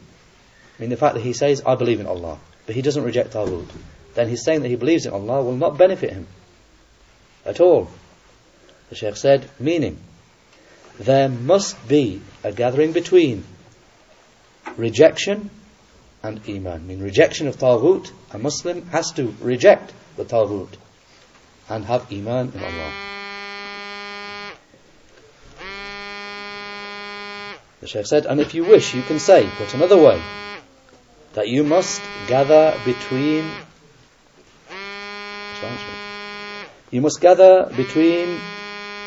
I 0.77 0.83
mean 0.83 0.91
the 0.91 0.99
fact 0.99 1.15
that 1.15 1.23
he 1.23 1.33
says, 1.33 1.63
I 1.65 1.77
believe 1.77 1.99
in 1.99 2.07
Allah, 2.07 2.39
but 2.67 2.75
he 2.75 2.83
doesn't 2.83 3.03
reject 3.03 3.33
Taghut, 3.33 3.67
then 4.15 4.29
he's 4.29 4.45
saying 4.45 4.61
that 4.61 4.69
he 4.69 4.77
believes 4.77 5.07
in 5.07 5.15
Allah 5.15 5.43
will 5.43 5.57
not 5.57 5.79
benefit 5.79 6.13
him 6.13 6.27
at 7.47 7.59
all. 7.59 7.89
The 8.91 8.97
Shaykh 8.97 9.17
said, 9.17 9.49
meaning, 9.59 9.99
there 10.99 11.31
must 11.31 11.89
be 11.89 12.21
a 12.45 12.53
gathering 12.53 12.93
between 12.93 13.45
rejection 14.77 15.49
and 16.23 16.39
Iman. 16.47 16.75
I 16.75 16.79
mean, 16.79 17.01
rejection 17.01 17.47
of 17.47 17.57
Taghut, 17.57 18.11
a 18.33 18.39
Muslim 18.39 18.87
has 18.89 19.13
to 19.13 19.35
reject 19.41 19.91
the 20.19 20.27
Taghut 20.27 20.69
and 21.71 21.87
have 21.87 22.13
Iman 22.13 22.53
in 22.55 22.63
Allah. 22.63 23.06
The 27.87 27.91
Shaykh 27.91 28.07
said, 28.07 28.27
and 28.27 28.41
if 28.41 28.53
you 28.53 28.65
wish, 28.65 28.95
you 28.95 29.05
can 29.05 29.21
say, 29.21 29.49
put 29.49 29.73
another 29.73 29.97
way, 29.97 30.21
that 31.35 31.47
you 31.47 31.63
must 31.63 32.03
gather 32.27 32.81
between 32.85 33.55
you 36.91 37.01
must 37.01 37.21
gather 37.21 37.71
between 37.77 38.43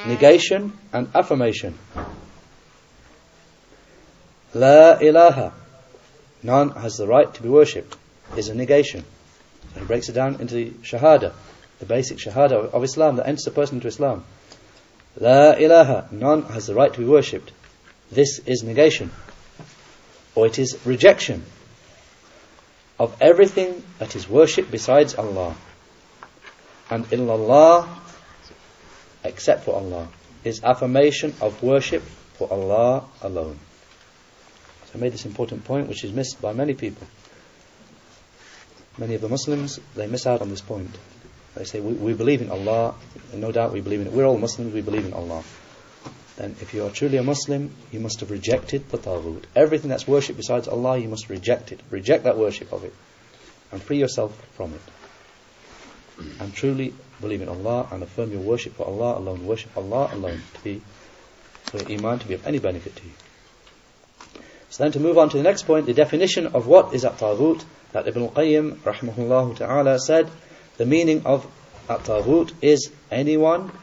negation 0.05 0.77
and 0.93 1.09
affirmation. 1.13 1.77
La 4.53 4.97
ilaha. 4.99 5.51
None 6.41 6.69
has 6.69 6.95
the 6.95 7.05
right 7.05 7.33
to 7.33 7.43
be 7.43 7.49
worshipped. 7.49 7.97
Is 8.37 8.47
a 8.47 8.55
negation. 8.55 9.03
So 9.73 9.81
he 9.81 9.85
breaks 9.85 10.07
it 10.07 10.13
down 10.13 10.39
into 10.39 10.55
the 10.55 10.69
shahada, 10.83 11.33
the 11.79 11.85
basic 11.85 12.17
shahada 12.17 12.71
of 12.71 12.83
Islam 12.85 13.17
that 13.17 13.27
enters 13.27 13.45
a 13.45 13.51
person 13.51 13.75
into 13.75 13.89
Islam. 13.89 14.23
La 15.19 15.51
ilaha. 15.51 16.07
None 16.11 16.43
has 16.43 16.67
the 16.67 16.75
right 16.75 16.93
to 16.93 16.99
be 16.99 17.05
worshipped. 17.05 17.51
This 18.11 18.39
is 18.39 18.63
negation. 18.63 19.11
Or 20.35 20.47
it 20.47 20.57
is 20.57 20.77
rejection 20.85 21.43
of 22.97 23.15
everything 23.21 23.83
that 23.99 24.15
is 24.15 24.27
worshipped 24.27 24.71
besides 24.71 25.15
Allah. 25.15 25.55
And 26.89 27.05
illallah, 27.05 27.87
except 29.23 29.65
for 29.65 29.75
Allah, 29.75 30.09
is 30.43 30.63
affirmation 30.63 31.35
of 31.41 31.61
worship 31.61 32.01
for 32.33 32.51
Allah 32.51 33.05
alone. 33.21 33.59
So 34.85 34.91
I 34.95 34.97
made 34.97 35.13
this 35.13 35.25
important 35.25 35.65
point 35.65 35.87
which 35.87 36.03
is 36.03 36.11
missed 36.11 36.41
by 36.41 36.53
many 36.53 36.73
people. 36.73 37.07
Many 38.97 39.15
of 39.15 39.21
the 39.21 39.29
Muslims, 39.29 39.79
they 39.95 40.07
miss 40.07 40.25
out 40.25 40.41
on 40.41 40.49
this 40.49 40.61
point. 40.61 40.89
They 41.55 41.63
say, 41.63 41.79
we, 41.79 41.93
we 41.93 42.13
believe 42.13 42.41
in 42.41 42.49
Allah, 42.49 42.95
no 43.33 43.51
doubt 43.51 43.71
we 43.71 43.81
believe 43.81 44.01
in 44.01 44.07
it. 44.07 44.13
We're 44.13 44.25
all 44.25 44.37
Muslims, 44.37 44.73
we 44.73 44.81
believe 44.81 45.05
in 45.05 45.13
Allah 45.13 45.43
then 46.39 46.55
if 46.61 46.73
you 46.73 46.85
are 46.85 46.89
truly 46.89 47.17
a 47.17 47.23
Muslim, 47.23 47.75
you 47.91 47.99
must 47.99 48.21
have 48.21 48.31
rejected 48.31 48.87
the 48.89 48.97
Taghut. 48.97 49.43
Everything 49.57 49.89
that's 49.89 50.07
worshipped 50.07 50.37
besides 50.37 50.69
Allah, 50.69 50.97
you 50.97 51.09
must 51.09 51.29
reject 51.29 51.73
it. 51.73 51.81
Reject 51.89 52.23
that 52.23 52.37
worship 52.37 52.71
of 52.71 52.85
it. 52.85 52.93
And 53.73 53.83
free 53.83 53.97
yourself 53.97 54.41
from 54.55 54.73
it. 54.73 54.81
And 56.39 56.53
truly 56.53 56.93
believe 57.19 57.41
in 57.41 57.49
Allah 57.49 57.89
and 57.91 58.01
affirm 58.03 58.31
your 58.31 58.39
worship 58.39 58.75
for 58.75 58.87
Allah 58.87 59.19
alone. 59.19 59.45
Worship 59.45 59.75
Allah 59.75 60.11
alone 60.13 60.41
to 60.53 60.63
be, 60.63 60.81
for 61.63 61.79
your 61.79 61.99
Iman 61.99 62.19
to 62.19 62.27
be 62.29 62.35
of 62.35 62.47
any 62.47 62.59
benefit 62.59 62.95
to 62.95 63.03
you. 63.03 63.11
So 64.69 64.83
then 64.83 64.93
to 64.93 64.99
move 65.01 65.17
on 65.17 65.29
to 65.31 65.35
the 65.37 65.43
next 65.43 65.63
point, 65.63 65.87
the 65.87 65.93
definition 65.93 66.47
of 66.47 66.67
what 66.67 66.93
is 66.93 67.03
at-taghut, 67.03 67.65
that 67.91 68.07
Ibn 68.07 68.23
al-Qayyim, 68.23 68.77
rahimahullah 68.77 69.57
ta'ala, 69.57 69.99
said, 69.99 70.31
the 70.77 70.85
meaning 70.85 71.25
of 71.25 71.45
at-taghut 71.89 72.53
is 72.61 72.89
anyone 73.11 73.73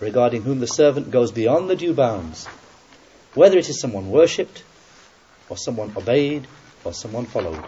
regarding 0.00 0.42
whom 0.42 0.60
the 0.60 0.66
servant 0.66 1.10
goes 1.10 1.32
beyond 1.32 1.70
the 1.70 1.76
due 1.76 1.94
bounds, 1.94 2.46
whether 3.34 3.58
it 3.58 3.68
is 3.68 3.80
someone 3.80 4.10
worshipped, 4.10 4.62
or 5.48 5.56
someone 5.56 5.92
obeyed, 5.96 6.46
or 6.84 6.92
someone 6.92 7.26
followed. 7.26 7.64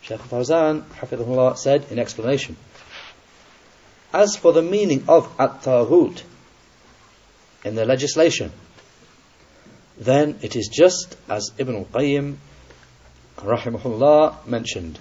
Shaykh 0.00 0.20
Fawzan, 0.20 0.82
Hafidhullah, 0.82 1.56
said 1.56 1.86
in 1.90 1.98
explanation, 1.98 2.56
As 4.12 4.36
for 4.36 4.52
the 4.52 4.62
meaning 4.62 5.04
of 5.08 5.32
at-taghut 5.38 6.22
in 7.64 7.74
the 7.74 7.84
legislation, 7.84 8.52
then 9.96 10.38
it 10.42 10.56
is 10.56 10.68
just 10.68 11.16
as 11.28 11.52
Ibn 11.56 11.76
al-Qayyim, 11.76 12.36
rahimahullah, 13.36 14.46
mentioned. 14.46 14.98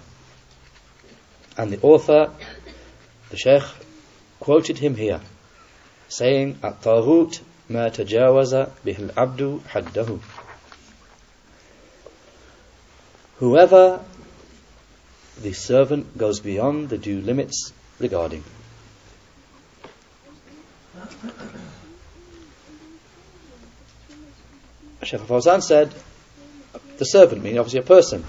And 1.57 1.71
the 1.71 1.81
author, 1.81 2.31
the 3.29 3.37
Shaykh, 3.37 3.63
quoted 4.39 4.77
him 4.77 4.95
here 4.95 5.21
saying, 6.11 6.59
At-taghut 6.61 7.39
ma 7.69 7.89
tajawaza 7.89 8.69
bihil 8.85 9.11
abdu 9.15 9.59
haddahu. 9.69 10.19
Whoever 13.37 14.03
the 15.41 15.53
servant 15.53 16.17
goes 16.17 16.39
beyond 16.39 16.89
the 16.89 16.97
due 16.97 17.21
limits 17.21 17.73
regarding. 17.97 18.43
Sheikh 25.03 25.21
Fawzan 25.21 25.63
said, 25.63 25.93
the 26.97 27.05
servant, 27.05 27.41
meaning 27.41 27.57
obviously 27.57 27.79
a 27.79 27.83
person, 27.83 28.23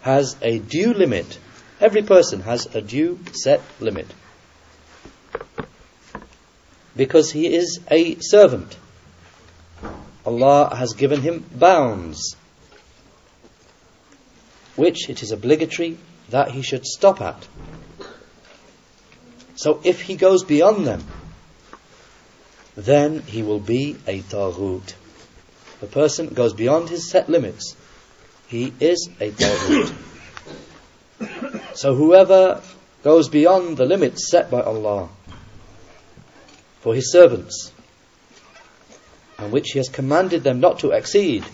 has 0.00 0.36
a 0.42 0.58
due 0.58 0.92
limit. 0.92 1.38
Every 1.80 2.02
person 2.02 2.40
has 2.40 2.66
a 2.74 2.80
due 2.80 3.20
set 3.32 3.60
limit 3.78 4.06
because 7.00 7.32
he 7.32 7.46
is 7.46 7.80
a 7.90 8.16
servant. 8.20 8.76
Allah 10.26 10.76
has 10.76 10.92
given 10.92 11.22
him 11.22 11.42
bounds, 11.50 12.36
which 14.76 15.08
it 15.08 15.22
is 15.22 15.32
obligatory 15.32 15.96
that 16.28 16.50
he 16.50 16.60
should 16.60 16.84
stop 16.84 17.22
at. 17.22 17.48
So 19.54 19.80
if 19.82 20.02
he 20.02 20.14
goes 20.14 20.44
beyond 20.44 20.86
them, 20.86 21.02
then 22.76 23.22
he 23.22 23.42
will 23.42 23.60
be 23.60 23.96
a 24.06 24.20
taghut. 24.20 24.92
The 25.80 25.86
person 25.86 26.28
goes 26.28 26.52
beyond 26.52 26.90
his 26.90 27.08
set 27.08 27.30
limits. 27.30 27.76
He 28.46 28.74
is 28.78 29.08
a 29.18 29.30
taghut. 29.30 29.94
so 31.74 31.94
whoever 31.94 32.60
goes 33.02 33.30
beyond 33.30 33.78
the 33.78 33.86
limits 33.86 34.30
set 34.30 34.50
by 34.50 34.60
Allah, 34.60 35.08
for 36.80 36.94
his 36.94 37.12
servants 37.12 37.72
and 39.38 39.52
which 39.52 39.70
he 39.70 39.78
has 39.78 39.88
commanded 39.88 40.42
them 40.44 40.60
not 40.60 40.80
to 40.80 40.90
exceed 40.90 41.44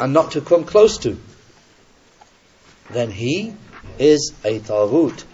and 0.00 0.12
not 0.12 0.32
to 0.32 0.40
come 0.40 0.64
close 0.64 0.98
to, 0.98 1.16
then 2.90 3.10
he 3.10 3.54
is 3.98 4.32
a 4.44 4.58
taghut. 4.58 5.24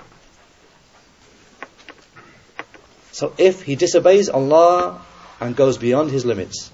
So 3.12 3.32
if 3.38 3.62
he 3.62 3.76
disobeys 3.76 4.28
Allah 4.28 5.00
and 5.40 5.56
goes 5.56 5.78
beyond 5.78 6.10
his 6.10 6.24
limits, 6.24 6.70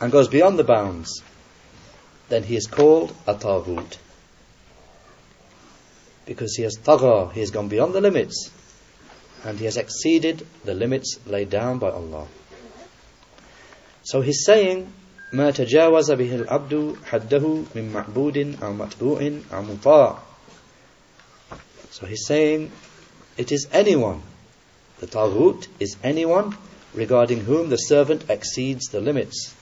and 0.00 0.12
goes 0.12 0.28
beyond 0.28 0.58
the 0.58 0.64
bounds, 0.64 1.22
then 2.28 2.42
he 2.42 2.56
is 2.56 2.66
called 2.66 3.14
a 3.26 3.34
taghut. 3.34 3.96
Because 6.26 6.54
he 6.56 6.62
has 6.62 6.76
tagha, 6.76 7.32
he 7.32 7.40
has 7.40 7.50
gone 7.50 7.68
beyond 7.68 7.94
the 7.94 8.00
limits, 8.00 8.50
and 9.44 9.58
he 9.58 9.66
has 9.66 9.76
exceeded 9.76 10.46
the 10.64 10.74
limits 10.74 11.18
laid 11.26 11.50
down 11.50 11.78
by 11.78 11.90
Allah. 11.90 12.26
So 14.02 14.20
he's 14.20 14.44
saying, 14.44 14.92
ما 15.32 15.50
تجاوز 15.50 16.10
به 16.10 16.34
العبد 16.34 16.96
حده 17.04 17.64
من 17.74 17.92
معبود 17.92 18.56
أو 18.62 18.72
متبوع 18.72 19.40
أو 19.52 19.62
مطاع. 19.62 20.18
So 21.90 22.06
he's 22.06 22.26
saying, 22.26 22.72
it 23.36 23.52
is 23.52 23.68
anyone. 23.72 24.22
The 24.98 25.06
Taghut 25.06 25.66
is 25.80 25.96
anyone 26.02 26.56
regarding 26.94 27.40
whom 27.40 27.68
the 27.68 27.76
servant 27.76 28.30
exceeds 28.30 28.88
the 28.88 29.00
limits, 29.00 29.54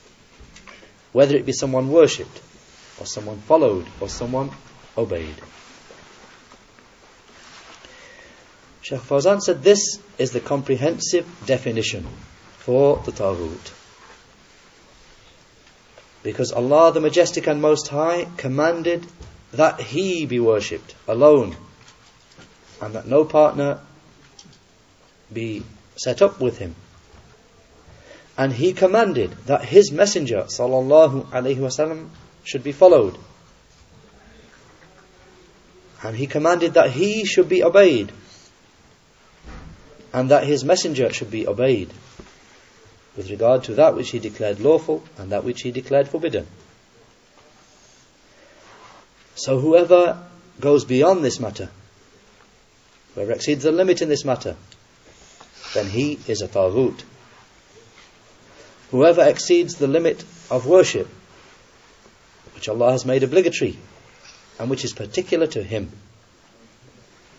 whether 1.13 1.37
it 1.37 1.47
be 1.47 1.53
someone 1.53 1.91
worshipped, 1.91 2.41
or 3.01 3.07
someone 3.07 3.39
followed, 3.39 3.87
or 4.01 4.09
someone 4.09 4.51
obeyed. 4.97 5.37
Shaykh 8.83 9.01
Fawzan 9.01 9.41
said 9.41 9.63
this 9.63 10.01
is 10.19 10.33
the 10.33 10.41
comprehensive 10.41 11.25
definition 11.47 12.05
for 12.59 12.97
the 13.07 13.13
Taghut. 13.13 13.73
Because 16.25 16.51
Allah 16.51 16.93
the 16.93 17.01
Majestic 17.01 17.47
and 17.47 17.63
Most 17.63 17.89
High 17.89 18.27
commanded 18.37 19.07
that 19.53 19.81
He 19.81 20.27
be 20.27 20.41
worshipped 20.41 20.97
alone 21.07 21.57
and 22.81 22.95
that 22.97 23.07
no 23.07 23.25
partner 23.25 23.79
be 25.33 25.63
set 25.97 26.21
up 26.21 26.41
with 26.41 26.59
Him. 26.59 26.75
And 28.37 28.53
He 28.53 28.73
commanded 28.73 29.31
that 29.47 29.65
His 29.65 29.93
Messenger 29.93 30.45
sallallahu 30.49 31.27
alaihi 31.27 31.59
wasallam 31.59 32.09
should 32.43 32.65
be 32.65 32.73
followed. 32.73 33.17
And 36.03 36.17
He 36.17 36.27
commanded 36.27 36.75
that 36.75 36.91
He 36.91 37.25
should 37.25 37.49
be 37.49 37.63
obeyed 37.63 38.11
and 40.13 40.31
that 40.31 40.45
His 40.45 40.65
Messenger 40.65 41.13
should 41.13 41.31
be 41.31 41.47
obeyed 41.47 41.93
with 43.17 43.31
regard 43.31 43.65
to 43.65 43.75
that 43.75 43.95
which 43.95 44.11
he 44.11 44.19
declared 44.19 44.61
lawful 44.61 45.03
and 45.19 45.33
that 45.33 45.45
which 45.45 45.63
he 45.63 45.71
declared 45.71 46.09
forbidden. 46.09 46.47
So 49.35 49.59
whoever 49.59 50.23
goes 50.61 50.85
beyond 50.85 51.25
this 51.25 51.41
matter, 51.41 51.71
whoever 53.15 53.33
exceeds 53.33 53.65
the 53.65 53.73
limit 53.73 54.03
in 54.03 54.09
this 54.09 54.25
matter, 54.25 54.57
then 55.75 55.89
he 55.89 56.19
is 56.27 56.43
a 56.43 56.49
taghut. 56.49 57.03
Whoever 58.91 59.23
exceeds 59.25 59.77
the 59.77 59.87
limit 59.87 60.23
of 60.51 60.67
worship, 60.67 61.09
which 62.55 62.69
Allah 62.69 62.93
has 62.93 63.07
made 63.07 63.23
obligatory, 63.23 63.79
and 64.59 64.69
which 64.69 64.85
is 64.85 64.93
particular 64.93 65.47
to 65.47 65.63
Him, 65.63 65.91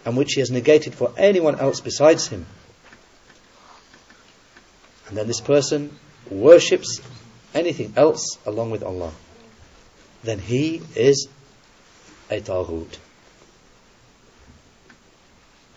and 0.03 0.17
which 0.17 0.33
He 0.33 0.39
has 0.39 0.49
negated 0.49 0.95
for 0.95 1.13
anyone 1.15 1.59
else 1.59 1.79
besides 1.79 2.27
Him, 2.27 2.47
and 5.07 5.17
then 5.17 5.27
this 5.27 5.41
person 5.41 5.97
worships 6.29 7.01
anything 7.53 7.93
else 7.95 8.37
along 8.45 8.71
with 8.71 8.83
Allah, 8.83 9.11
then 10.23 10.39
he 10.39 10.81
is 10.95 11.27
a 12.29 12.39
taghut. 12.39 12.97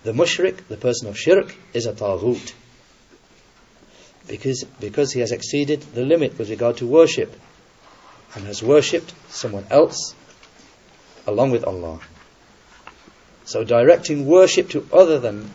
The 0.05 0.13
mushrik, 0.13 0.69
the 0.69 0.77
person 0.77 1.09
of 1.09 1.19
shirk, 1.19 1.55
is 1.75 1.87
a 1.87 1.93
taghut. 1.93 2.53
Because, 4.29 4.65
because 4.81 5.13
he 5.13 5.21
has 5.21 5.33
exceeded 5.33 5.81
the 5.83 6.05
limit 6.05 6.39
with 6.39 6.51
regard 6.51 6.79
to 6.79 6.87
worship 6.87 7.35
and 8.35 8.45
has 8.45 8.63
worshipped 8.63 9.13
someone 9.29 9.67
else 9.71 10.15
along 11.27 11.51
with 11.51 11.65
Allah. 11.65 12.01
So 13.45 13.65
directing 13.65 14.27
worship 14.27 14.71
to 14.71 14.87
other 14.93 15.19
than 15.19 15.51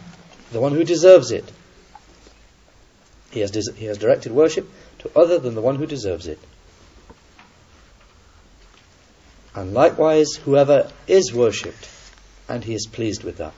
the 0.52 0.60
one 0.60 0.74
who 0.74 0.84
deserves 0.84 1.32
it 1.32 1.50
he 3.32 3.40
has, 3.40 3.52
des- 3.52 3.74
he 3.76 3.86
has 3.86 3.98
directed 3.98 4.32
worship 4.32 4.70
to 5.00 5.12
other 5.18 5.40
than 5.40 5.56
the 5.56 5.62
one 5.62 5.78
who 5.78 5.86
deserves 5.86 6.28
it. 6.28 6.40
And 9.56 9.74
likewise, 9.74 10.36
whoever 10.36 10.90
is 11.08 11.34
worshipped, 11.34 11.90
and 12.48 12.64
he 12.64 12.74
is 12.74 12.88
pleased 12.88 13.24
with 13.24 13.38
that. 13.38 13.54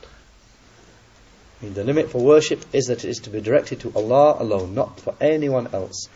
I 1.60 1.64
mean, 1.64 1.74
the 1.74 1.84
limit 1.84 2.10
for 2.10 2.20
worship 2.20 2.64
is 2.72 2.86
that 2.86 3.04
it 3.04 3.08
is 3.08 3.18
to 3.20 3.30
be 3.30 3.40
directed 3.40 3.80
to 3.80 3.92
Allah 3.94 4.36
alone, 4.40 4.74
not 4.74 5.00
for 5.00 5.14
anyone 5.20 5.68
else. 5.72 6.08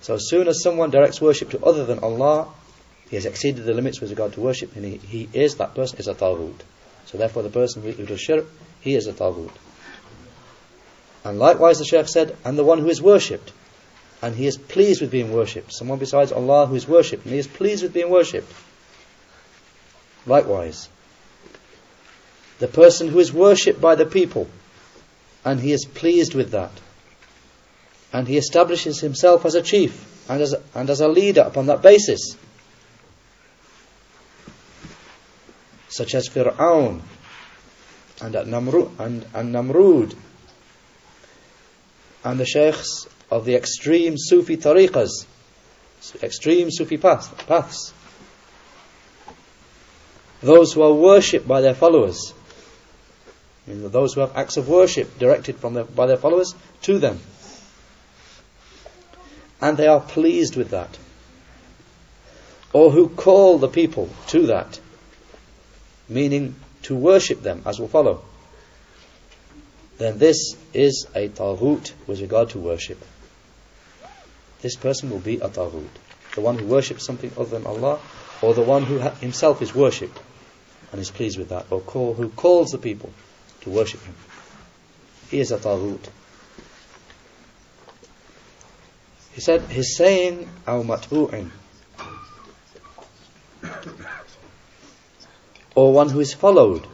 So 0.00 0.14
as 0.14 0.28
soon 0.28 0.48
as 0.48 0.62
someone 0.62 0.90
directs 0.90 1.20
worship 1.20 1.50
to 1.50 1.64
other 1.64 1.84
than 1.84 1.98
Allah, 1.98 2.48
he 3.10 3.16
has 3.16 3.26
exceeded 3.26 3.64
the 3.64 3.74
limits 3.74 4.00
with 4.00 4.10
regard 4.10 4.32
to 4.34 4.40
worship, 4.40 4.76
and 4.76 4.84
he, 4.84 4.96
he 4.96 5.28
is, 5.32 5.56
that 5.56 5.74
person 5.74 5.98
is 5.98 6.08
a 6.08 6.14
taghut. 6.14 6.60
So 7.06 7.18
therefore 7.18 7.42
the 7.42 7.50
person 7.50 7.82
who 7.82 8.06
does 8.06 8.20
shirk, 8.20 8.46
he 8.80 8.94
is 8.94 9.06
a 9.06 9.12
taghut. 9.12 9.50
And 11.24 11.38
likewise 11.38 11.78
the 11.78 11.84
Shaykh 11.84 12.08
said, 12.08 12.36
and 12.44 12.58
the 12.58 12.64
one 12.64 12.78
who 12.78 12.88
is 12.88 13.02
worshipped, 13.02 13.52
and 14.22 14.34
he 14.34 14.46
is 14.46 14.56
pleased 14.56 15.00
with 15.00 15.10
being 15.10 15.32
worshipped. 15.32 15.72
Someone 15.72 15.98
besides 15.98 16.32
Allah 16.32 16.66
who 16.66 16.74
is 16.74 16.88
worshipped, 16.88 17.24
and 17.24 17.32
he 17.32 17.38
is 17.38 17.46
pleased 17.46 17.82
with 17.82 17.92
being 17.92 18.10
worshipped. 18.10 18.52
Likewise, 20.26 20.88
the 22.58 22.68
person 22.68 23.08
who 23.08 23.18
is 23.18 23.32
worshipped 23.32 23.80
by 23.80 23.94
the 23.94 24.06
people, 24.06 24.48
and 25.44 25.60
he 25.60 25.72
is 25.72 25.84
pleased 25.84 26.34
with 26.34 26.50
that, 26.50 26.72
and 28.12 28.26
he 28.26 28.36
establishes 28.36 29.00
himself 29.00 29.44
as 29.44 29.54
a 29.54 29.62
chief 29.62 30.04
and 30.28 30.42
as 30.42 30.54
and 30.74 30.90
as 30.90 31.00
a 31.00 31.08
leader 31.08 31.42
upon 31.42 31.66
that 31.66 31.82
basis, 31.82 32.36
such 35.88 36.14
as 36.14 36.28
Fir'aun 36.28 37.00
and, 38.20 38.34
Namrud, 38.34 38.98
and, 38.98 39.24
and 39.34 39.54
Namrud 39.54 40.14
and 42.24 42.38
the 42.38 42.46
sheikhs 42.46 43.06
of 43.30 43.44
the 43.44 43.54
extreme 43.54 44.16
Sufi 44.16 44.56
tariqas, 44.56 45.26
extreme 46.22 46.70
Sufi 46.70 46.96
paths, 46.96 47.92
those 50.40 50.72
who 50.72 50.82
are 50.82 50.92
worshipped 50.92 51.46
by 51.46 51.60
their 51.60 51.74
followers, 51.74 52.32
those 53.66 54.14
who 54.14 54.20
have 54.20 54.36
acts 54.36 54.56
of 54.56 54.68
worship 54.68 55.18
directed 55.18 55.56
from 55.56 55.74
their, 55.74 55.84
by 55.84 56.06
their 56.06 56.16
followers 56.16 56.54
to 56.82 56.98
them, 56.98 57.20
and 59.60 59.76
they 59.76 59.86
are 59.86 60.00
pleased 60.00 60.56
with 60.56 60.70
that, 60.70 60.98
or 62.72 62.90
who 62.90 63.08
call 63.08 63.58
the 63.58 63.68
people 63.68 64.08
to 64.28 64.46
that, 64.46 64.80
meaning 66.08 66.54
to 66.82 66.94
worship 66.94 67.42
them, 67.42 67.62
as 67.66 67.78
will 67.78 67.88
follow 67.88 68.22
then 69.98 70.18
this 70.18 70.56
is 70.72 71.06
a 71.14 71.28
taghut 71.28 71.92
with 72.06 72.20
regard 72.20 72.50
to 72.50 72.58
worship. 72.58 73.04
This 74.62 74.76
person 74.76 75.10
will 75.10 75.18
be 75.18 75.36
a 75.36 75.48
taghut. 75.48 75.88
The 76.34 76.40
one 76.40 76.56
who 76.56 76.66
worships 76.66 77.04
something 77.04 77.32
other 77.36 77.58
than 77.58 77.66
Allah, 77.66 77.98
or 78.40 78.54
the 78.54 78.62
one 78.62 78.84
who 78.84 78.98
himself 78.98 79.60
is 79.60 79.74
worshipped 79.74 80.18
and 80.92 81.00
is 81.00 81.10
pleased 81.10 81.38
with 81.38 81.48
that, 81.48 81.66
or 81.70 81.80
call, 81.80 82.14
who 82.14 82.28
calls 82.28 82.70
the 82.70 82.78
people 82.78 83.12
to 83.62 83.70
worship 83.70 84.00
him. 84.02 84.14
He 85.30 85.40
is 85.40 85.50
a 85.50 85.58
taghut. 85.58 86.08
He 89.32 89.40
said, 89.40 89.62
he's 89.62 89.96
saying, 89.96 90.48
أو 90.66 90.84
matbu'in, 90.84 91.50
or 95.74 95.92
one 95.92 96.08
who 96.08 96.20
is 96.20 96.34
followed. 96.34 96.86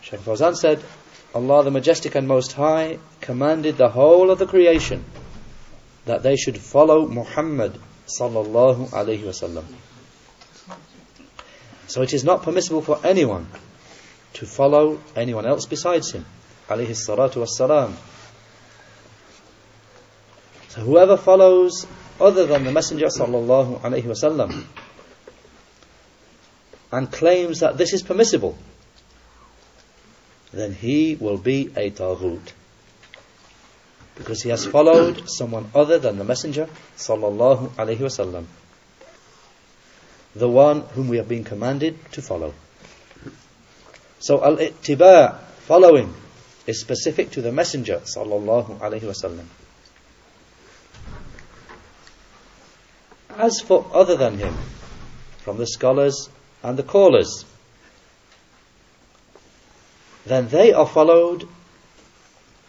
Shaykh 0.00 0.20
Fawzan 0.20 0.56
said, 0.56 0.82
Allah 1.34 1.64
the 1.64 1.70
Majestic 1.70 2.14
and 2.14 2.28
Most 2.28 2.52
High 2.52 2.98
commanded 3.20 3.76
the 3.76 3.88
whole 3.88 4.30
of 4.30 4.38
the 4.38 4.46
creation 4.46 5.04
that 6.04 6.22
they 6.22 6.36
should 6.36 6.58
follow 6.58 7.06
Muhammad 7.06 7.78
sallallahu 8.06 8.90
alaihi 8.90 9.22
wasallam. 9.22 9.64
So 11.86 12.02
it 12.02 12.12
is 12.12 12.24
not 12.24 12.42
permissible 12.42 12.82
for 12.82 12.98
anyone 13.04 13.46
to 14.34 14.46
follow 14.46 15.00
anyone 15.14 15.46
else 15.46 15.66
besides 15.66 16.10
him, 16.12 16.24
alayhi 16.68 16.90
salatu 16.90 17.46
wassalam. 17.46 17.94
So 20.68 20.80
whoever 20.80 21.16
follows 21.16 21.86
other 22.20 22.46
than 22.46 22.64
the 22.64 22.72
Messenger 22.72 23.06
sallallahu 23.06 23.80
alaihi 23.80 24.04
wasallam 24.04 24.64
and 26.90 27.10
claims 27.10 27.60
that 27.60 27.78
this 27.78 27.92
is 27.92 28.02
permissible, 28.02 28.56
then 30.52 30.72
he 30.74 31.16
will 31.16 31.38
be 31.38 31.70
a 31.76 31.90
taghut. 31.90 32.52
because 34.16 34.42
he 34.42 34.50
has 34.50 34.66
followed 34.66 35.28
someone 35.28 35.70
other 35.74 35.98
than 35.98 36.18
the 36.18 36.24
Messenger 36.24 36.68
sallallahu 36.96 37.70
alaihi 37.70 37.98
wasallam, 37.98 38.44
the 40.36 40.48
one 40.48 40.82
whom 40.94 41.08
we 41.08 41.16
have 41.16 41.28
been 41.28 41.44
commanded 41.44 41.98
to 42.12 42.22
follow. 42.22 42.54
So 44.20 44.44
al-ittiba, 44.44 45.38
following, 45.66 46.14
is 46.66 46.80
specific 46.80 47.30
to 47.32 47.42
the 47.42 47.52
Messenger 47.52 48.02
sallallahu 48.04 48.78
alaihi 48.78 49.00
wasallam. 49.00 49.46
As 53.30 53.60
for 53.60 53.86
other 53.92 54.16
than 54.16 54.38
him, 54.38 54.54
from 55.38 55.56
the 55.56 55.66
scholars 55.66 56.28
and 56.62 56.78
the 56.78 56.82
callers, 56.82 57.44
then 60.26 60.48
they 60.48 60.72
are 60.72 60.86
followed 60.86 61.48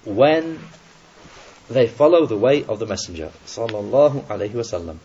when 0.05 0.59
they 1.69 1.87
follow 1.87 2.25
the 2.25 2.37
way 2.37 2.63
of 2.63 2.79
the 2.79 2.85
Messenger 2.85 3.31
sallallahu 3.45 4.23
alaihi 4.25 4.51
wasallam. 4.51 4.97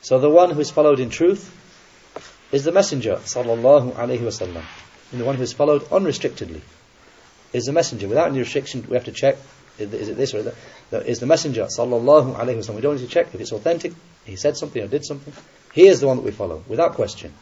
So 0.00 0.18
the 0.18 0.30
one 0.30 0.50
who 0.50 0.60
is 0.60 0.70
followed 0.70 1.00
in 1.00 1.10
truth 1.10 1.54
is 2.52 2.64
the 2.64 2.72
Messenger 2.72 3.16
sallallahu 3.16 3.92
alaihi 3.92 4.20
wasallam, 4.20 4.64
and 5.12 5.20
the 5.20 5.24
one 5.24 5.36
who 5.36 5.42
is 5.42 5.52
followed 5.52 5.90
unrestrictedly 5.92 6.62
is 7.52 7.64
the 7.64 7.72
Messenger 7.72 8.08
without 8.08 8.28
any 8.28 8.40
restriction. 8.40 8.86
We 8.88 8.94
have 8.94 9.04
to 9.04 9.12
check 9.12 9.36
is 9.78 10.08
it 10.08 10.16
this 10.16 10.34
or 10.34 10.42
that? 10.42 10.54
Is 11.06 11.20
the 11.20 11.26
Messenger 11.26 11.66
sallallahu 11.66 12.36
alaihi 12.36 12.58
wasallam? 12.58 12.76
We 12.76 12.80
don't 12.80 12.96
need 12.96 13.06
to 13.06 13.08
check 13.08 13.32
if 13.34 13.40
it's 13.40 13.52
authentic. 13.52 13.92
He 14.24 14.36
said 14.36 14.56
something 14.56 14.82
or 14.82 14.88
did 14.88 15.04
something. 15.04 15.32
He 15.72 15.86
is 15.86 16.00
the 16.00 16.08
one 16.08 16.16
that 16.16 16.24
we 16.24 16.32
follow 16.32 16.64
without 16.66 16.94
question. 16.94 17.32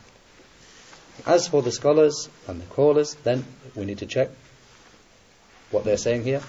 As 1.25 1.49
for 1.49 1.63
the 1.63 1.73
scholars 1.73 2.29
and 2.47 2.61
the 2.61 2.67
callers, 2.67 3.15
then 3.25 3.45
we 3.75 3.85
need 3.85 3.99
to 3.99 4.07
check 4.07 4.31
what 5.71 5.85
they're 5.85 5.97
saying 5.97 6.25
here. 6.25 6.43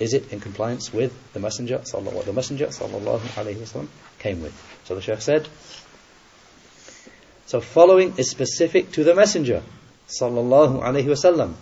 Is 0.00 0.14
it 0.14 0.32
in 0.32 0.40
compliance 0.40 0.92
with 0.92 1.12
the 1.32 1.40
Messenger, 1.40 1.78
what 1.92 2.26
the 2.26 2.32
Messenger 2.32 2.66
sallallahu 2.66 3.20
wasallam 3.20 3.88
came 4.18 4.42
with? 4.42 4.54
So 4.84 4.94
the 4.94 5.00
Sheikh 5.00 5.20
said. 5.20 5.48
So 7.46 7.60
following 7.60 8.14
is 8.16 8.30
specific 8.30 8.92
to 8.92 9.04
the 9.04 9.14
Messenger 9.14 9.62
sallallahu 10.08 10.82
wasallam. 10.82 11.54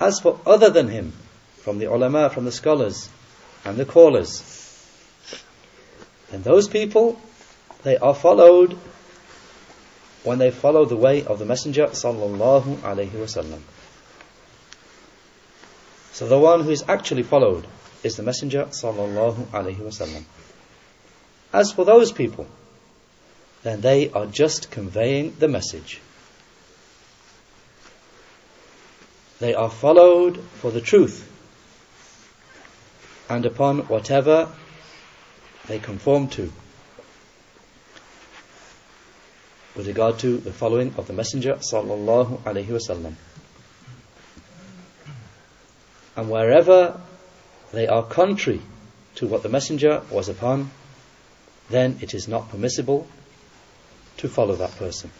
As 0.00 0.18
for 0.18 0.40
other 0.44 0.70
than 0.70 0.88
him, 0.88 1.12
from 1.58 1.78
the 1.78 1.86
ulama, 1.86 2.28
from 2.30 2.44
the 2.44 2.52
scholars, 2.52 3.08
and 3.64 3.76
the 3.76 3.84
callers, 3.84 4.42
then 6.30 6.42
those 6.42 6.66
people, 6.66 7.20
they 7.84 7.96
are 7.96 8.14
followed 8.14 8.76
when 10.24 10.38
they 10.38 10.50
follow 10.50 10.84
the 10.84 10.96
way 10.96 11.24
of 11.24 11.38
the 11.38 11.44
Messenger 11.44 11.88
sallallahu 11.88 12.76
alaihi 12.78 13.10
wasallam. 13.10 13.60
So 16.12 16.26
the 16.26 16.38
one 16.38 16.62
who 16.62 16.70
is 16.70 16.84
actually 16.88 17.22
followed 17.22 17.66
is 18.02 18.16
the 18.16 18.22
Messenger 18.22 18.66
sallallahu 18.66 19.46
alaihi 19.46 19.76
wasallam. 19.76 20.24
As 21.52 21.70
for 21.72 21.84
those 21.84 22.10
people, 22.10 22.46
then 23.62 23.80
they 23.80 24.10
are 24.10 24.26
just 24.26 24.70
conveying 24.70 25.36
the 25.38 25.48
message. 25.48 26.00
They 29.40 29.54
are 29.54 29.70
followed 29.70 30.40
for 30.60 30.70
the 30.70 30.80
truth 30.80 31.30
and 33.28 33.44
upon 33.46 33.80
whatever 33.88 34.48
they 35.66 35.78
conform 35.78 36.28
to. 36.28 36.52
With 39.76 39.86
regard 39.86 40.18
to 40.20 40.38
the 40.38 40.52
following 40.52 40.94
of 40.96 41.06
the 41.06 41.12
Messenger 41.12 41.54
sallallahu 41.54 42.38
alaihi 42.42 42.66
wasallam. 42.66 43.14
And 46.16 46.30
wherever 46.30 47.00
they 47.72 47.88
are 47.88 48.04
contrary 48.04 48.62
to 49.16 49.26
what 49.26 49.42
the 49.42 49.48
Messenger 49.48 50.02
was 50.10 50.28
upon, 50.28 50.70
then 51.70 51.98
it 52.00 52.14
is 52.14 52.28
not 52.28 52.50
permissible 52.50 53.06
to 54.18 54.28
follow 54.28 54.54
that 54.56 54.76
person. 54.76 55.10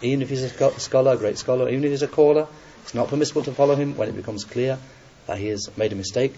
even 0.00 0.22
if 0.22 0.28
he's 0.28 0.42
a 0.42 0.80
scholar, 0.80 1.12
a 1.12 1.16
great 1.16 1.38
scholar, 1.38 1.68
even 1.68 1.84
if 1.84 1.90
he's 1.90 2.02
a 2.02 2.08
caller, 2.08 2.46
it's 2.82 2.94
not 2.94 3.08
permissible 3.08 3.42
to 3.42 3.52
follow 3.52 3.74
him 3.74 3.96
when 3.96 4.08
it 4.08 4.16
becomes 4.16 4.44
clear 4.44 4.78
that 5.26 5.38
he 5.38 5.48
has 5.48 5.68
made 5.76 5.92
a 5.92 5.96
mistake. 5.96 6.34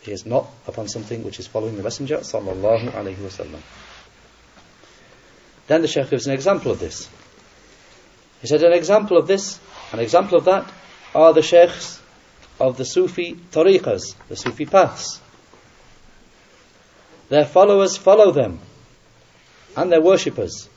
He 0.00 0.12
is 0.12 0.24
not 0.24 0.48
upon 0.66 0.88
something 0.88 1.22
which 1.24 1.38
is 1.38 1.46
following 1.46 1.76
the 1.76 1.82
Messenger 1.82 2.18
sallallahu 2.18 2.92
alaihi 2.92 3.16
wasallam. 3.16 3.60
Then 5.70 5.82
the 5.82 5.86
Sheikh 5.86 6.10
gives 6.10 6.26
an 6.26 6.32
example 6.32 6.72
of 6.72 6.80
this. 6.80 7.08
He 8.40 8.48
said, 8.48 8.60
an 8.64 8.72
example 8.72 9.16
of 9.16 9.28
this, 9.28 9.60
an 9.92 10.00
example 10.00 10.36
of 10.36 10.46
that, 10.46 10.68
are 11.14 11.32
the 11.32 11.42
Sheikhs 11.42 12.02
of 12.58 12.76
the 12.76 12.84
Sufi 12.84 13.36
tariqas, 13.52 14.16
the 14.28 14.34
Sufi 14.34 14.66
paths. 14.66 15.20
Their 17.28 17.44
followers 17.44 17.96
follow 17.96 18.32
them, 18.32 18.58
and 19.76 19.92
their 19.92 20.00
worshippers, 20.00 20.68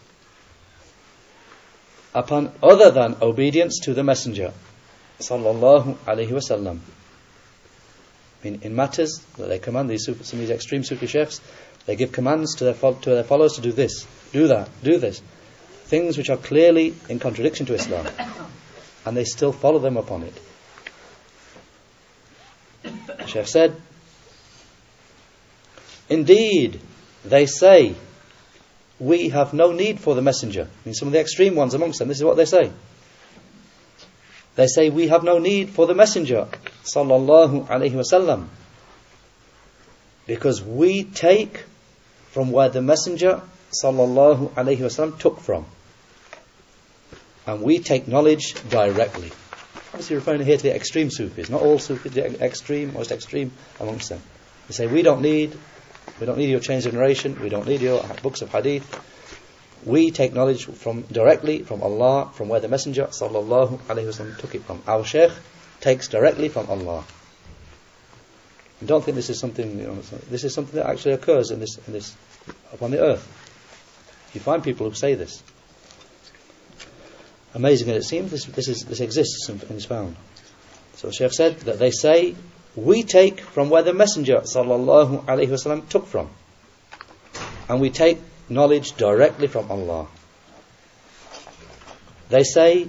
upon 2.13 2.51
other 2.61 2.91
than 2.91 3.15
obedience 3.19 3.79
to 3.85 3.95
the 3.95 4.03
Messenger, 4.03 4.53
sallallahu 5.19 5.95
alaihi 6.05 6.29
wasallam. 6.29 6.81
In, 8.43 8.61
in 8.61 8.75
matters 8.75 9.25
that 9.37 9.47
they 9.47 9.57
command 9.57 9.89
these 9.89 10.05
some 10.05 10.15
of 10.15 10.29
these 10.29 10.51
extreme 10.51 10.83
Sufi 10.83 11.07
sheikhs, 11.07 11.41
they 11.85 11.95
give 11.95 12.11
commands 12.11 12.55
to 12.55 12.65
their, 12.65 12.73
to 12.73 13.09
their 13.09 13.23
followers 13.23 13.53
to 13.53 13.61
do 13.61 13.71
this, 13.71 14.07
do 14.31 14.47
that, 14.47 14.69
do 14.83 14.97
this. 14.97 15.21
Things 15.85 16.17
which 16.17 16.29
are 16.29 16.37
clearly 16.37 16.95
in 17.09 17.19
contradiction 17.19 17.65
to 17.67 17.75
Islam. 17.75 18.07
And 19.05 19.17
they 19.17 19.25
still 19.25 19.51
follow 19.51 19.79
them 19.79 19.97
upon 19.97 20.23
it. 20.23 20.33
The 22.83 23.27
Sheikh 23.27 23.47
said, 23.47 23.75
Indeed, 26.07 26.79
they 27.25 27.45
say, 27.45 27.95
we 28.99 29.29
have 29.29 29.53
no 29.53 29.73
need 29.73 29.99
for 29.99 30.15
the 30.15 30.21
messenger. 30.21 30.69
I 30.69 30.87
mean, 30.87 30.93
some 30.93 31.09
of 31.09 31.11
the 31.11 31.19
extreme 31.19 31.55
ones 31.55 31.73
amongst 31.73 31.99
them, 31.99 32.07
this 32.07 32.17
is 32.17 32.23
what 32.23 32.37
they 32.37 32.45
say. 32.45 32.71
They 34.55 34.67
say, 34.67 34.89
we 34.89 35.07
have 35.07 35.23
no 35.23 35.39
need 35.39 35.71
for 35.71 35.87
the 35.87 35.95
messenger, 35.95 36.47
sallallahu 36.83 37.67
alaihi 37.67 37.93
wasallam, 37.93 38.47
because 40.27 40.61
we 40.61 41.03
take 41.03 41.63
from 42.33 42.51
where 42.51 42.67
the 42.67 42.81
Messenger 42.81 43.41
sallallahu 43.83 44.49
alaihi 44.53 44.79
wasallam 44.79 45.17
took 45.19 45.39
from. 45.39 45.65
And 47.45 47.61
we 47.61 47.77
take 47.77 48.07
knowledge 48.07 48.55
directly. 48.69 49.31
Obviously 49.89 50.15
referring 50.15 50.41
here 50.41 50.57
to 50.57 50.63
the 50.63 50.75
extreme 50.75 51.11
Sufis, 51.11 51.49
not 51.49 51.61
all 51.61 51.77
Sufis, 51.77 52.11
the 52.13 52.43
extreme, 52.43 52.93
most 52.93 53.11
extreme 53.11 53.51
amongst 53.79 54.09
them. 54.09 54.19
They 54.67 54.73
say, 54.73 54.87
we 54.87 55.03
don't 55.03 55.21
need, 55.21 55.55
we 56.19 56.25
don't 56.25 56.39
need 56.39 56.49
your 56.49 56.59
change 56.59 56.87
of 56.87 56.93
narration, 56.93 57.39
we 57.39 57.49
don't 57.49 57.67
need 57.67 57.81
your 57.81 58.03
books 58.23 58.41
of 58.41 58.49
hadith. 58.49 58.83
We 59.85 60.09
take 60.09 60.33
knowledge 60.33 60.65
from 60.65 61.01
directly 61.03 61.61
from 61.61 61.83
Allah, 61.83 62.31
from 62.33 62.49
where 62.49 62.61
the 62.61 62.69
Messenger 62.69 63.07
sallallahu 63.07 63.79
alaihi 63.81 64.07
wasallam 64.07 64.39
took 64.39 64.55
it 64.55 64.63
from. 64.63 64.81
Our 64.87 65.05
Sheikh 65.05 65.31
takes 65.81 66.07
directly 66.07 66.49
from 66.49 66.67
Allah. 66.67 67.03
Don't 68.85 69.03
think 69.03 69.15
this 69.15 69.29
is 69.29 69.39
something. 69.39 69.79
You 69.79 69.87
know, 69.87 69.95
this 70.29 70.43
is 70.43 70.53
something 70.53 70.75
that 70.75 70.87
actually 70.87 71.13
occurs 71.13 71.51
in 71.51 71.59
this, 71.59 71.77
in 71.87 71.93
this, 71.93 72.15
upon 72.71 72.91
the 72.91 72.99
earth. 72.99 73.27
You 74.33 74.41
find 74.41 74.63
people 74.63 74.89
who 74.89 74.95
say 74.95 75.15
this. 75.15 75.43
Amazing 77.53 77.91
as 77.91 78.05
it 78.05 78.07
seems, 78.07 78.31
this, 78.31 78.45
this, 78.45 78.67
is, 78.67 78.85
this 78.85 78.99
exists 78.99 79.47
and 79.47 79.61
is 79.71 79.85
found. 79.85 80.15
So 80.95 81.07
the 81.07 81.13
Sheikh 81.13 81.33
said 81.33 81.59
that 81.61 81.77
they 81.77 81.91
say, 81.91 82.35
we 82.75 83.03
take 83.03 83.41
from 83.41 83.69
where 83.69 83.83
the 83.83 83.93
Messenger 83.93 84.41
sallallahu 84.41 85.25
alaihi 85.25 85.49
wasallam 85.49 85.87
took 85.87 86.07
from, 86.07 86.31
and 87.69 87.79
we 87.79 87.91
take 87.91 88.19
knowledge 88.49 88.93
directly 88.93 89.47
from 89.47 89.69
Allah. 89.69 90.07
They 92.29 92.43
say, 92.43 92.87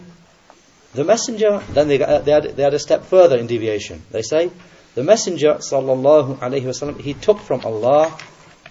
the 0.94 1.04
Messenger. 1.04 1.62
Then 1.70 1.88
they, 1.88 1.98
they, 1.98 2.04
had, 2.04 2.24
they 2.24 2.62
had 2.62 2.74
a 2.74 2.78
step 2.78 3.04
further 3.04 3.37
in 3.37 3.46
deviation. 3.46 4.02
They 4.11 4.22
say 4.22 4.50
the 4.94 5.02
Messenger 5.02 5.54
sallallahu 5.54 6.38
alaihi 6.38 6.62
wasallam 6.62 7.00
he 7.00 7.14
took 7.14 7.40
from 7.40 7.62
Allah 7.64 8.16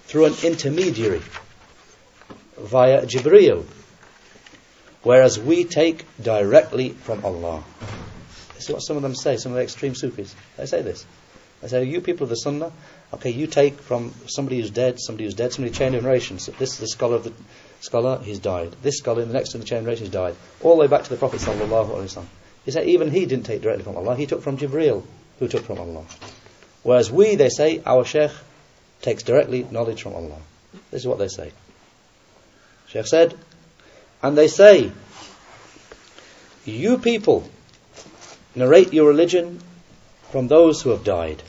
through 0.06 0.26
an 0.26 0.34
intermediary 0.42 1.22
via 2.58 3.04
Jibreel, 3.04 3.64
whereas 5.02 5.38
we 5.38 5.64
take 5.64 6.04
directly 6.22 6.90
from 6.90 7.24
Allah. 7.24 7.62
This 8.54 8.64
is 8.64 8.70
what 8.70 8.80
some 8.80 8.96
of 8.96 9.02
them 9.02 9.14
say. 9.14 9.36
Some 9.36 9.52
of 9.52 9.56
the 9.56 9.62
extreme 9.62 9.94
Sufis 9.94 10.34
they 10.56 10.66
say 10.66 10.80
this. 10.80 11.04
They 11.60 11.68
say, 11.68 11.84
"You 11.84 12.00
people 12.00 12.24
of 12.24 12.30
the 12.30 12.36
Sunnah, 12.36 12.72
okay, 13.14 13.30
you 13.30 13.46
take 13.46 13.78
from 13.80 14.12
somebody 14.26 14.60
who's 14.60 14.70
dead, 14.70 15.00
somebody 15.00 15.24
who's 15.24 15.34
dead, 15.34 15.52
somebody 15.52 15.74
chain 15.74 15.94
of 15.94 16.02
generation. 16.02 16.38
So 16.38 16.52
this 16.52 16.72
is 16.72 16.78
the 16.78 16.88
scholar 16.88 17.16
of 17.16 17.24
the 17.24 17.32
scholar, 17.80 18.18
he's 18.22 18.38
died. 18.38 18.74
This 18.82 18.96
scholar 18.98 19.22
in 19.22 19.28
the 19.28 19.34
next 19.34 19.54
in 19.54 19.60
the 19.60 19.66
chain 19.66 19.78
of 19.78 19.84
generation, 19.84 20.06
he's 20.06 20.12
died. 20.12 20.36
All 20.62 20.76
the 20.76 20.80
way 20.80 20.86
back 20.86 21.04
to 21.04 21.10
the 21.10 21.16
Prophet 21.16 21.40
sallallahu 21.40 21.90
alaihi 21.90 22.04
wasallam. 22.04 22.26
He 22.64 22.70
said 22.70 22.86
even 22.86 23.10
he 23.10 23.26
didn't 23.26 23.44
take 23.44 23.60
directly 23.60 23.84
from 23.84 23.96
Allah. 23.96 24.16
He 24.16 24.26
took 24.26 24.42
from 24.42 24.56
Jibreel 24.56 25.04
who 25.38 25.48
took 25.48 25.64
from 25.64 25.78
Allah. 25.78 26.04
Whereas 26.82 27.10
we, 27.10 27.34
they 27.36 27.48
say, 27.48 27.82
our 27.84 28.04
Sheikh 28.04 28.30
takes 29.00 29.22
directly 29.22 29.66
knowledge 29.70 30.02
from 30.02 30.14
Allah. 30.14 30.38
This 30.90 31.02
is 31.02 31.06
what 31.06 31.18
they 31.18 31.28
say. 31.28 31.52
Sheikh 32.88 33.06
said, 33.06 33.34
and 34.22 34.36
they 34.36 34.48
say, 34.48 34.92
you 36.64 36.98
people 36.98 37.48
narrate 38.54 38.92
your 38.92 39.08
religion 39.08 39.60
from 40.30 40.48
those 40.48 40.80
who 40.82 40.90
have 40.90 41.04
died. 41.04 41.42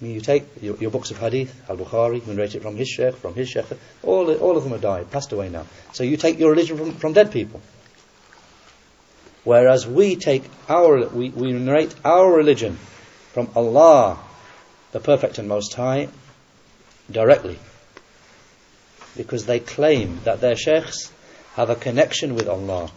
I 0.00 0.04
mean, 0.04 0.14
you 0.14 0.20
take 0.20 0.44
your, 0.62 0.76
your 0.76 0.90
books 0.90 1.10
of 1.10 1.18
hadith, 1.18 1.68
Al-Bukhari, 1.68 2.26
you 2.26 2.32
narrate 2.32 2.54
it 2.54 2.62
from 2.62 2.76
his 2.76 2.88
sheikh, 2.88 3.16
from 3.16 3.34
his 3.34 3.48
sheikh, 3.48 3.66
all, 4.02 4.32
all 4.36 4.56
of 4.56 4.62
them 4.62 4.72
have 4.72 4.80
died, 4.80 5.10
passed 5.10 5.32
away 5.32 5.50
now. 5.50 5.66
So 5.92 6.04
you 6.04 6.16
take 6.16 6.38
your 6.38 6.50
religion 6.50 6.78
from, 6.78 6.92
from 6.92 7.12
dead 7.12 7.32
people. 7.32 7.60
Whereas 9.44 9.86
we 9.86 10.16
take 10.16 10.44
our, 10.68 11.06
we, 11.08 11.30
we 11.30 11.52
narrate 11.52 11.94
our 12.04 12.30
religion 12.30 12.76
from 13.32 13.50
Allah, 13.56 14.18
the 14.92 15.00
Perfect 15.00 15.38
and 15.38 15.48
Most 15.48 15.74
High, 15.74 16.08
directly. 17.10 17.58
Because 19.16 19.46
they 19.46 19.60
claim 19.60 20.20
that 20.24 20.40
their 20.40 20.56
sheikhs 20.56 21.10
have 21.54 21.70
a 21.70 21.74
connection 21.74 22.34
with 22.34 22.48
Allah 22.48 22.90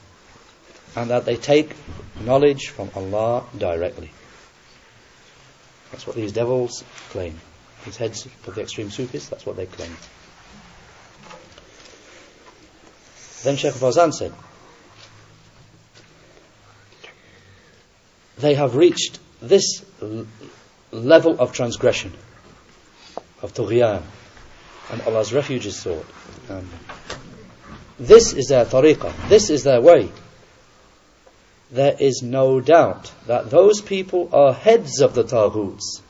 and 0.96 1.10
that 1.10 1.26
they 1.26 1.38
take 1.38 1.76
knowledge 2.22 2.70
from 2.70 2.92
Allah 2.96 3.46
directly. 3.58 4.12
That's 5.92 6.06
what 6.06 6.16
these 6.16 6.32
devils 6.32 6.84
claim. 7.10 7.40
These 7.86 7.98
heads 7.98 8.26
of 8.48 8.56
the 8.56 8.62
extreme 8.62 8.92
Sufis, 8.92 9.28
that's 9.30 9.46
what 9.46 9.56
they 9.56 9.66
claim. 9.66 9.96
Then 13.44 13.58
Sheikh 13.58 13.74
Fawzan 13.74 14.14
said, 14.14 14.34
they 18.44 18.54
have 18.54 18.76
reached 18.76 19.20
this 19.42 19.84
level 20.92 21.40
of 21.40 21.54
transgression, 21.54 22.14
of 23.42 23.54
tughyan, 23.54 24.04
and 24.92 25.02
Allah's 25.02 25.34
refuge 25.34 25.66
is 25.66 25.78
sought. 25.78 26.06
Um, 26.50 26.70
this 28.00 28.34
is 28.34 28.48
their 28.50 28.66
tariqah, 28.66 29.30
this 29.30 29.50
is 29.50 29.64
their 29.64 29.82
way 29.82 30.12
there 31.74 31.96
is 32.00 32.22
no 32.22 32.62
doubt 32.62 33.12
that 33.26 33.50
those 33.50 33.82
people 33.82 34.30
are 34.32 34.54
heads 34.54 35.02
of 35.02 35.16
the 35.16 35.24
Taghuts. 35.24 36.04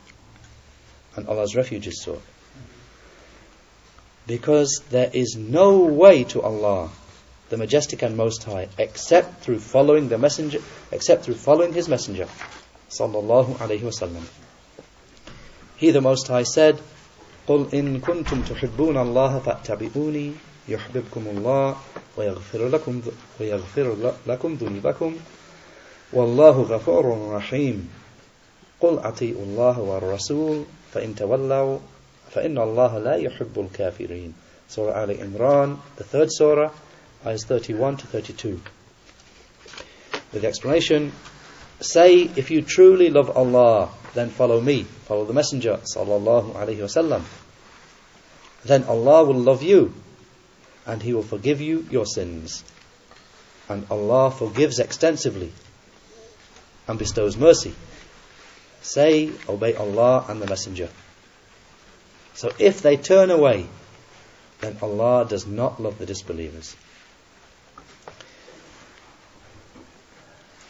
And 1.16 1.26
Allah's 1.26 1.56
refuge 1.56 1.86
is 1.86 2.02
sought. 2.02 2.22
Because 4.26 4.82
there 4.90 5.10
is 5.12 5.36
no 5.36 5.78
way 5.78 6.24
to 6.24 6.42
Allah, 6.42 6.90
the 7.49 7.57
Majestic 7.57 8.01
and 8.03 8.15
Most 8.15 8.43
High, 8.43 8.67
except 8.77 9.43
through 9.43 9.59
following 9.59 10.09
the 10.09 10.17
Messenger, 10.17 10.59
except 10.91 11.23
through 11.23 11.35
following 11.35 11.73
His 11.73 11.89
Messenger, 11.89 12.27
sallallahu 12.89 13.57
alaihi 13.57 13.81
wasallam. 13.81 14.23
He, 15.77 15.91
the 15.91 16.01
Most 16.01 16.27
High, 16.27 16.43
said, 16.43 16.79
قل 17.47 17.73
إن 17.73 17.99
كنتم 17.99 18.41
تحبون 18.41 18.97
الله 18.97 19.39
فاتبعوني 19.39 20.31
يحببكم 20.67 21.23
الله 21.27 21.75
ويغفر 22.17 22.67
لكم 22.67 23.01
ويغفر 23.39 24.13
لكم 24.27 24.53
ذنوبكم 24.53 25.15
والله 26.13 26.61
غفور 26.61 27.31
رحيم 27.31 27.89
قل 28.81 28.99
أطيعوا 28.99 29.43
الله 29.43 29.79
والرسول 29.79 30.63
فإن 30.93 31.15
تولوا 31.15 31.77
فإن 32.31 32.57
الله 32.57 32.97
لا 32.97 33.15
يحب 33.15 33.59
الكافرين 33.59 34.33
Surah 34.69 35.01
Ali 35.01 35.15
Imran, 35.15 35.79
the 35.95 36.03
third 36.03 36.29
surah, 36.31 36.69
ayahs 37.24 37.44
31 37.44 37.98
to 37.98 38.06
32. 38.06 38.60
With 40.32 40.42
the 40.42 40.48
explanation, 40.48 41.12
say, 41.80 42.22
if 42.22 42.50
you 42.50 42.62
truly 42.62 43.10
love 43.10 43.36
Allah, 43.36 43.90
then 44.14 44.30
follow 44.30 44.60
me, 44.60 44.82
follow 44.82 45.24
the 45.24 45.32
Messenger, 45.32 45.80
sallallahu 45.94 46.54
alaihi 46.54 46.78
wasallam. 46.78 47.22
Then 48.64 48.84
Allah 48.84 49.24
will 49.24 49.40
love 49.40 49.62
you, 49.62 49.94
and 50.86 51.02
He 51.02 51.12
will 51.12 51.22
forgive 51.22 51.60
you 51.60 51.86
your 51.90 52.06
sins. 52.06 52.64
And 53.68 53.86
Allah 53.90 54.30
forgives 54.30 54.78
extensively, 54.78 55.52
and 56.86 56.98
bestows 56.98 57.36
mercy. 57.36 57.74
Say, 58.82 59.30
obey 59.48 59.74
Allah 59.74 60.26
and 60.28 60.42
the 60.42 60.46
Messenger. 60.46 60.90
So 62.34 62.52
if 62.58 62.82
they 62.82 62.96
turn 62.96 63.30
away, 63.30 63.66
then 64.60 64.76
Allah 64.82 65.26
does 65.28 65.46
not 65.46 65.80
love 65.80 65.98
the 65.98 66.06
disbelievers. 66.06 66.76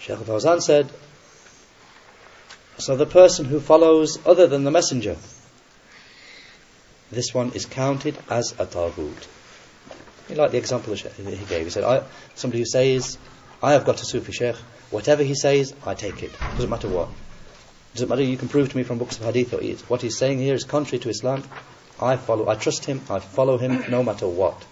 Shaykh 0.04 0.18
Fawzan 0.18 0.60
said, 0.60 0.90
so 2.76 2.94
the 2.94 3.06
person 3.06 3.46
who 3.46 3.58
follows 3.58 4.18
other 4.26 4.46
than 4.46 4.64
the 4.64 4.70
messenger, 4.70 5.16
this 7.10 7.32
one 7.32 7.52
is 7.52 7.64
counted 7.64 8.18
as 8.28 8.52
a 8.58 8.66
taghut. 8.66 9.26
Like 10.28 10.50
the 10.50 10.58
example 10.58 10.94
that 10.94 11.12
he 11.12 11.46
gave, 11.46 11.64
he 11.64 11.70
said, 11.70 12.04
somebody 12.34 12.58
who 12.58 12.66
says, 12.66 13.16
I 13.62 13.72
have 13.72 13.86
got 13.86 14.02
a 14.02 14.04
Sufi 14.04 14.32
Sheikh, 14.32 14.56
whatever 14.90 15.22
he 15.22 15.34
says, 15.34 15.72
I 15.86 15.94
take 15.94 16.22
it. 16.22 16.32
Doesn't 16.56 16.68
matter 16.68 16.88
what. 16.88 17.08
Doesn't 17.94 18.10
matter, 18.10 18.22
you 18.22 18.36
can 18.36 18.48
prove 18.48 18.68
to 18.68 18.76
me 18.76 18.82
from 18.82 18.98
books 18.98 19.16
of 19.18 19.24
hadith 19.24 19.54
or 19.54 19.62
what 19.88 20.02
he's 20.02 20.18
saying 20.18 20.38
here 20.38 20.54
is 20.54 20.64
contrary 20.64 20.98
to 21.04 21.08
Islam. 21.08 21.44
I 21.98 22.16
follow, 22.16 22.46
I 22.46 22.56
trust 22.56 22.84
him, 22.84 23.00
I 23.08 23.20
follow 23.20 23.56
him 23.56 23.84
no 23.88 24.02
matter 24.02 24.26
what. 24.26 24.66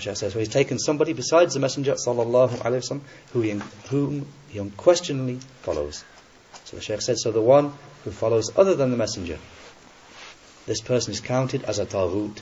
Shaykh 0.00 0.16
says, 0.16 0.32
so 0.32 0.38
he's 0.40 0.48
taken 0.48 0.78
somebody 0.78 1.12
besides 1.12 1.54
the 1.54 1.60
Messenger 1.60 1.94
sallallahu 1.94 2.50
alaihi 2.58 2.82
wasallam 2.82 3.00
who 3.32 3.42
whom 3.88 4.26
he 4.48 4.58
unquestionably 4.58 5.38
follows. 5.62 6.04
So 6.64 6.76
the 6.76 6.82
Shaykh 6.82 7.00
said, 7.00 7.18
so 7.18 7.30
the 7.30 7.40
one 7.40 7.72
who 8.02 8.10
follows 8.10 8.50
other 8.56 8.74
than 8.74 8.90
the 8.90 8.96
Messenger, 8.96 9.38
this 10.66 10.80
person 10.80 11.12
is 11.12 11.20
counted 11.20 11.62
as 11.62 11.78
a 11.78 11.86
taghut. 11.86 12.40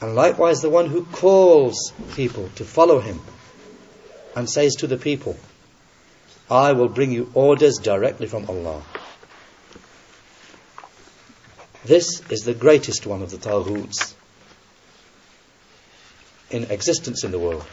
And 0.00 0.14
likewise 0.14 0.60
the 0.60 0.70
one 0.70 0.86
who 0.86 1.04
calls 1.04 1.92
people 2.14 2.48
to 2.56 2.64
follow 2.64 3.00
him 3.00 3.20
and 4.36 4.48
says 4.48 4.76
to 4.76 4.86
the 4.86 4.96
people, 4.96 5.36
I 6.50 6.72
will 6.72 6.88
bring 6.88 7.10
you 7.10 7.30
orders 7.34 7.78
directly 7.78 8.26
from 8.26 8.48
Allah. 8.48 8.82
This 11.84 12.22
is 12.30 12.40
the 12.44 12.54
greatest 12.54 13.06
one 13.06 13.22
of 13.22 13.30
the 13.30 13.38
Taghuts 13.38 14.14
in 16.51 16.65
existence 16.65 17.23
in 17.23 17.31
the 17.31 17.39
world. 17.39 17.65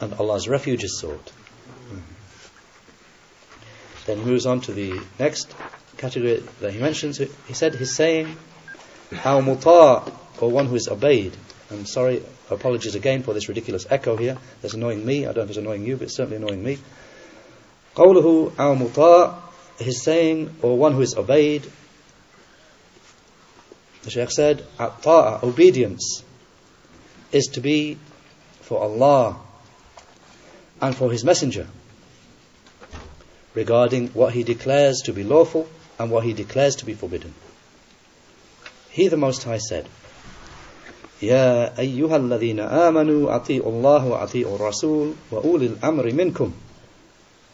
And 0.00 0.14
Allah's 0.14 0.48
refuge 0.48 0.84
is 0.84 0.98
sought. 0.98 1.32
Then 4.06 4.18
he 4.18 4.24
moves 4.24 4.46
on 4.46 4.60
to 4.62 4.72
the 4.72 5.00
next 5.18 5.54
category 5.96 6.42
that 6.60 6.72
he 6.72 6.80
mentions. 6.80 7.18
He 7.18 7.54
said, 7.54 7.74
he's 7.76 7.94
saying, 7.94 8.36
How 9.12 9.40
muta, 9.40 10.02
or 10.40 10.50
one 10.50 10.66
who 10.66 10.74
is 10.74 10.88
obeyed. 10.88 11.36
I'm 11.70 11.86
sorry, 11.86 12.22
apologies 12.50 12.96
again 12.96 13.22
for 13.22 13.32
this 13.32 13.48
ridiculous 13.48 13.86
echo 13.88 14.16
here. 14.16 14.36
That's 14.60 14.74
annoying 14.74 15.06
me. 15.06 15.24
I 15.24 15.26
don't 15.26 15.36
know 15.36 15.42
if 15.44 15.48
it's 15.50 15.58
annoying 15.58 15.86
you, 15.86 15.96
but 15.96 16.04
it's 16.04 16.16
certainly 16.16 16.36
annoying 16.36 16.62
me. 16.62 16.78
قوله 17.94 18.52
أو 18.58 18.74
مطاع 18.74 19.34
His 19.78 20.02
saying, 20.02 20.54
or 20.62 20.76
one 20.76 20.92
who 20.92 21.00
is 21.00 21.14
obeyed. 21.14 21.66
The 24.02 24.10
Shaykh 24.10 24.30
said, 24.30 24.66
ta'a, 24.78 25.42
obedience, 25.42 26.24
is 27.32 27.46
to 27.54 27.60
be 27.60 27.98
for 28.60 28.80
Allah 28.80 29.36
and 30.80 30.94
for 30.94 31.10
His 31.10 31.24
Messenger 31.24 31.66
regarding 33.54 34.08
what 34.08 34.32
He 34.32 34.42
declares 34.42 35.02
to 35.02 35.12
be 35.12 35.24
lawful 35.24 35.68
and 35.98 36.10
what 36.10 36.24
He 36.24 36.32
declares 36.32 36.76
to 36.76 36.86
be 36.86 36.94
forbidden. 36.94 37.34
He 38.90 39.08
the 39.08 39.16
Most 39.16 39.44
High 39.44 39.58
said, 39.58 39.86
يا 41.22 41.78
أيها 41.78 42.16
الذين 42.16 42.60
آمنوا 42.60 43.36
أطيعوا 43.36 43.72
الله 43.72 44.06
وأطيعوا 44.06 44.56
الرسول 44.56 45.14
وأولي 45.30 45.66
الأمر 45.66 46.12
منكم 46.12 46.52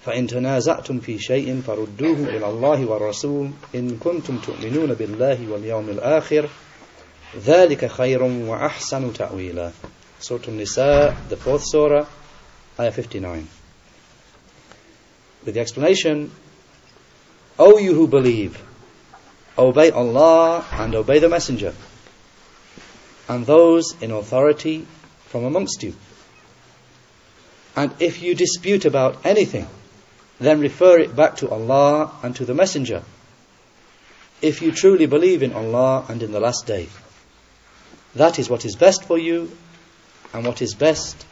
فإن 0.05 0.27
تنازعتم 0.27 1.01
في 1.01 1.19
شيء 1.19 1.63
فردوه 1.67 2.17
إلى 2.17 2.49
الله 2.49 2.87
والرسول 2.87 3.51
إن 3.75 3.97
كنتم 3.97 4.39
تؤمنون 4.39 4.95
بالله 4.95 5.49
واليوم 5.51 5.89
الآخر 5.89 6.49
ذلك 7.37 7.87
خير 7.87 8.23
وأحسن 8.23 9.13
تأويلا 9.13 9.71
Surah 10.21 10.49
An-Nisa, 10.49 11.17
the 11.29 11.37
fourth 11.37 11.63
surah, 11.65 12.05
ayah 12.81 12.91
59. 12.91 13.47
With 15.45 15.55
the 15.55 15.61
explanation, 15.61 16.33
O 17.57 17.79
you 17.79 17.95
who 17.95 18.09
believe, 18.09 18.61
obey 19.57 19.93
Allah 19.93 20.65
and 20.73 20.97
obey 20.97 21.21
the 21.21 21.29
Messenger 21.29 21.73
and 23.29 23.47
those 23.47 23.95
in 24.01 24.11
authority 24.11 24.87
from 25.27 25.45
amongst 25.45 25.83
you. 25.83 25.95
And 27.77 27.93
if 28.01 28.23
you 28.23 28.35
dispute 28.35 28.87
about 28.87 29.25
anything, 29.25 29.69
then 30.41 30.61
refer 30.61 30.99
it 30.99 31.15
back 31.15 31.37
to 31.37 31.51
Allah 31.51 32.13
and 32.23 32.35
to 32.37 32.45
the 32.45 32.55
Messenger. 32.55 33.03
If 34.41 34.63
you 34.63 34.73
truly 34.73 35.07
believe 35.07 35.43
in 35.43 35.53
Allah 35.53 36.07
and 36.09 36.23
in 36.23 36.33
the 36.33 36.41
last 36.41 36.67
day, 36.67 36.89
that 38.16 38.40
is 38.40 38.50
what 38.50 38.66
is 38.66 38.76
best 38.76 39.04
for 39.06 39.18
you 39.18 39.56
and 40.34 40.46
what 40.46 40.62
is 40.62 40.74
best 40.74 41.26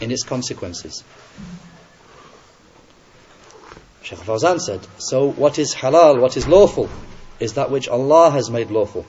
in 0.00 0.10
its 0.10 0.22
consequences. 0.22 1.04
Shaykh 4.02 4.18
Fawzan 4.18 4.60
said, 4.60 4.86
so 4.98 5.30
what 5.30 5.58
is 5.58 5.74
halal, 5.74 6.20
what 6.20 6.36
is 6.36 6.46
lawful, 6.46 6.90
is 7.40 7.54
that 7.54 7.70
which 7.70 7.88
Allah 7.88 8.30
has 8.30 8.50
made 8.50 8.70
lawful. 8.70 9.06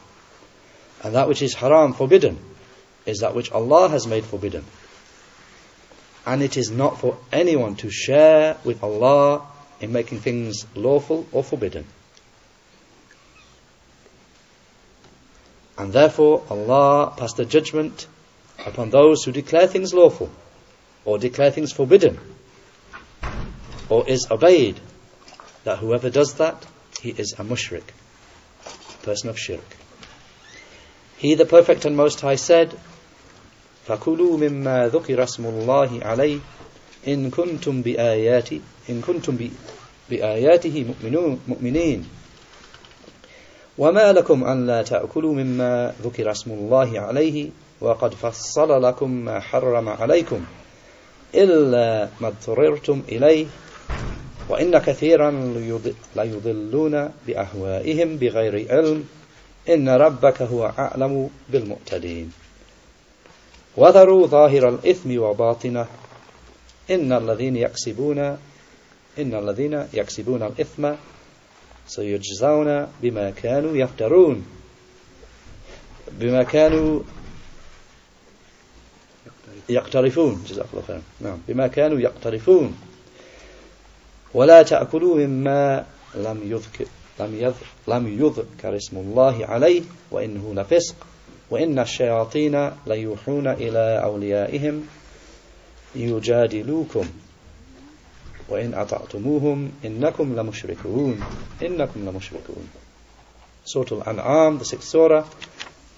And 1.04 1.16
that 1.16 1.28
which 1.28 1.42
is 1.42 1.54
haram, 1.54 1.94
forbidden, 1.94 2.40
is 3.06 3.20
that 3.20 3.36
which 3.36 3.52
Allah 3.52 3.90
has 3.90 4.08
made 4.08 4.24
forbidden. 4.24 4.66
And 6.26 6.42
it 6.42 6.58
is 6.58 6.72
not 6.72 7.00
for 7.00 7.18
anyone 7.32 7.76
to 7.78 7.92
share 7.92 8.58
with 8.64 8.84
Allah 8.84 9.46
in 9.80 9.92
making 9.92 10.20
things 10.20 10.66
lawful 10.76 11.28
or 11.32 11.44
forbidden. 11.44 11.86
And 15.79 15.93
therefore 15.93 16.43
Allah 16.51 17.15
passed 17.17 17.39
a 17.39 17.45
judgment 17.45 18.07
upon 18.67 18.91
those 18.91 19.25
who 19.25 19.33
declare 19.33 19.67
things 19.67 19.95
lawful, 19.95 20.31
or 21.05 21.19
declare 21.19 21.51
things 21.51 21.73
forbidden, 21.73 22.19
or 23.89 24.09
is 24.09 24.27
obeyed, 24.31 24.79
that 25.65 25.79
whoever 25.79 26.11
does 26.11 26.35
that, 26.35 26.67
he 27.01 27.11
is 27.11 27.35
a 27.39 27.43
mushrik, 27.45 27.83
a 27.83 29.05
person 29.05 29.31
of 29.31 29.39
shirk. 29.39 29.65
He, 31.19 31.35
the 31.35 31.47
Perfect 31.47 31.85
and 31.85 31.97
Most 31.97 32.21
High, 32.21 32.37
said, 32.37 32.79
فَكُلُوا 33.87 34.39
مِمَّا 34.39 34.91
ذُكِرَ 34.91 35.19
اسْمُ 35.19 35.45
اللَّهِ 35.45 36.03
عَلَيْهِ 36.03 36.41
إِن 37.07 37.31
كُنتُم 37.31 37.83
بِآيَاتِ 37.83 38.61
إِن 38.89 39.03
كُنتُم 39.03 39.51
بآياته 40.11 40.95
مؤمنين 41.49 42.05
وما 43.78 44.14
لكم 44.14 44.44
أن 44.44 44.68
لا 44.68 44.84
تأكلوا 44.84 45.34
مما 45.34 45.94
ذكر 46.04 46.32
اسم 46.32 46.52
الله 46.52 47.00
عليه 47.00 47.50
وقد 47.82 48.14
فصل 48.14 48.84
لكم 48.84 49.12
ما 49.12 49.40
حرم 49.40 49.90
عليكم 49.90 50.46
إلا 51.36 52.10
ما 52.22 52.28
اضطررتم 52.28 53.02
إليه 53.10 53.46
وإن 54.50 54.78
كثيرا 54.78 55.32
ليضلون 56.16 57.10
بأهوائهم 57.28 58.18
بغير 58.18 58.68
علم 58.70 59.04
إن 59.70 59.90
ربك 59.90 60.42
هو 60.42 60.72
أعلم 60.80 61.30
بالمعتدين 61.50 62.32
وذروا 63.78 64.28
ظاهر 64.28 64.70
الإثم 64.70 65.20
وباطنه 65.20 65.88
إن 66.92 67.14
الذين 67.14 67.56
يكسبون 67.56 68.20
إن 69.20 69.36
الذين 69.36 69.88
يكسبون 69.94 70.44
الإثم 70.44 70.92
سيجزون 71.88 72.88
بما 73.02 73.30
كانوا 73.30 73.78
يفترون. 73.78 74.46
بما 76.12 76.44
كانوا 76.44 77.02
يقترفون. 79.70 80.44
جزاك 80.48 80.66
الله 80.74 80.84
خير 80.88 81.02
نعم. 81.22 81.38
بما 81.48 81.68
كانوا 81.68 82.00
يقترفون. 82.00 82.78
ولا 84.34 84.64
تأكلوا 84.64 85.16
مما 85.16 85.86
لم 86.16 86.42
يذكر 86.46 86.86
لم 87.20 87.36
يذكر, 87.36 87.66
لم 87.88 88.08
يذكر 88.08 88.76
اسم 88.76 88.98
الله 88.98 89.46
عليه 89.46 89.82
وإنه 90.12 90.54
لفسق. 90.56 90.96
وإن 91.50 91.80
الشياطين 91.80 92.72
ليوحون 92.88 93.48
إلى 93.48 94.02
أوليائهم 94.04 94.88
يجادلوكم. 95.96 97.06
وإن 98.49 98.75
أطعتموهم 98.75 99.73
إنكم 99.85 100.37
لمشركون 100.37 101.21
إنكم 101.63 102.09
لمشركون 102.09 102.69
Surah 103.65 104.03
Al-An'am, 104.07 104.59
the 104.59 104.65
sixth 104.65 104.89
surah, 104.89 105.27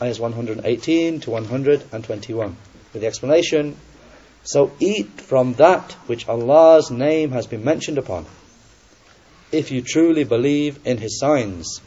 ayahs 0.02 0.18
118 0.18 1.20
to 1.20 1.30
121, 1.30 2.56
with 2.92 3.00
the 3.02 3.06
explanation, 3.06 3.76
So 4.42 4.72
eat 4.80 5.20
from 5.20 5.54
that 5.54 5.92
which 6.06 6.28
Allah's 6.28 6.90
name 6.90 7.30
has 7.30 7.46
been 7.46 7.64
mentioned 7.64 7.98
upon, 7.98 8.26
if 9.52 9.70
you 9.70 9.80
truly 9.80 10.24
believe 10.24 10.80
in 10.84 10.98
His 10.98 11.18
signs. 11.20 11.80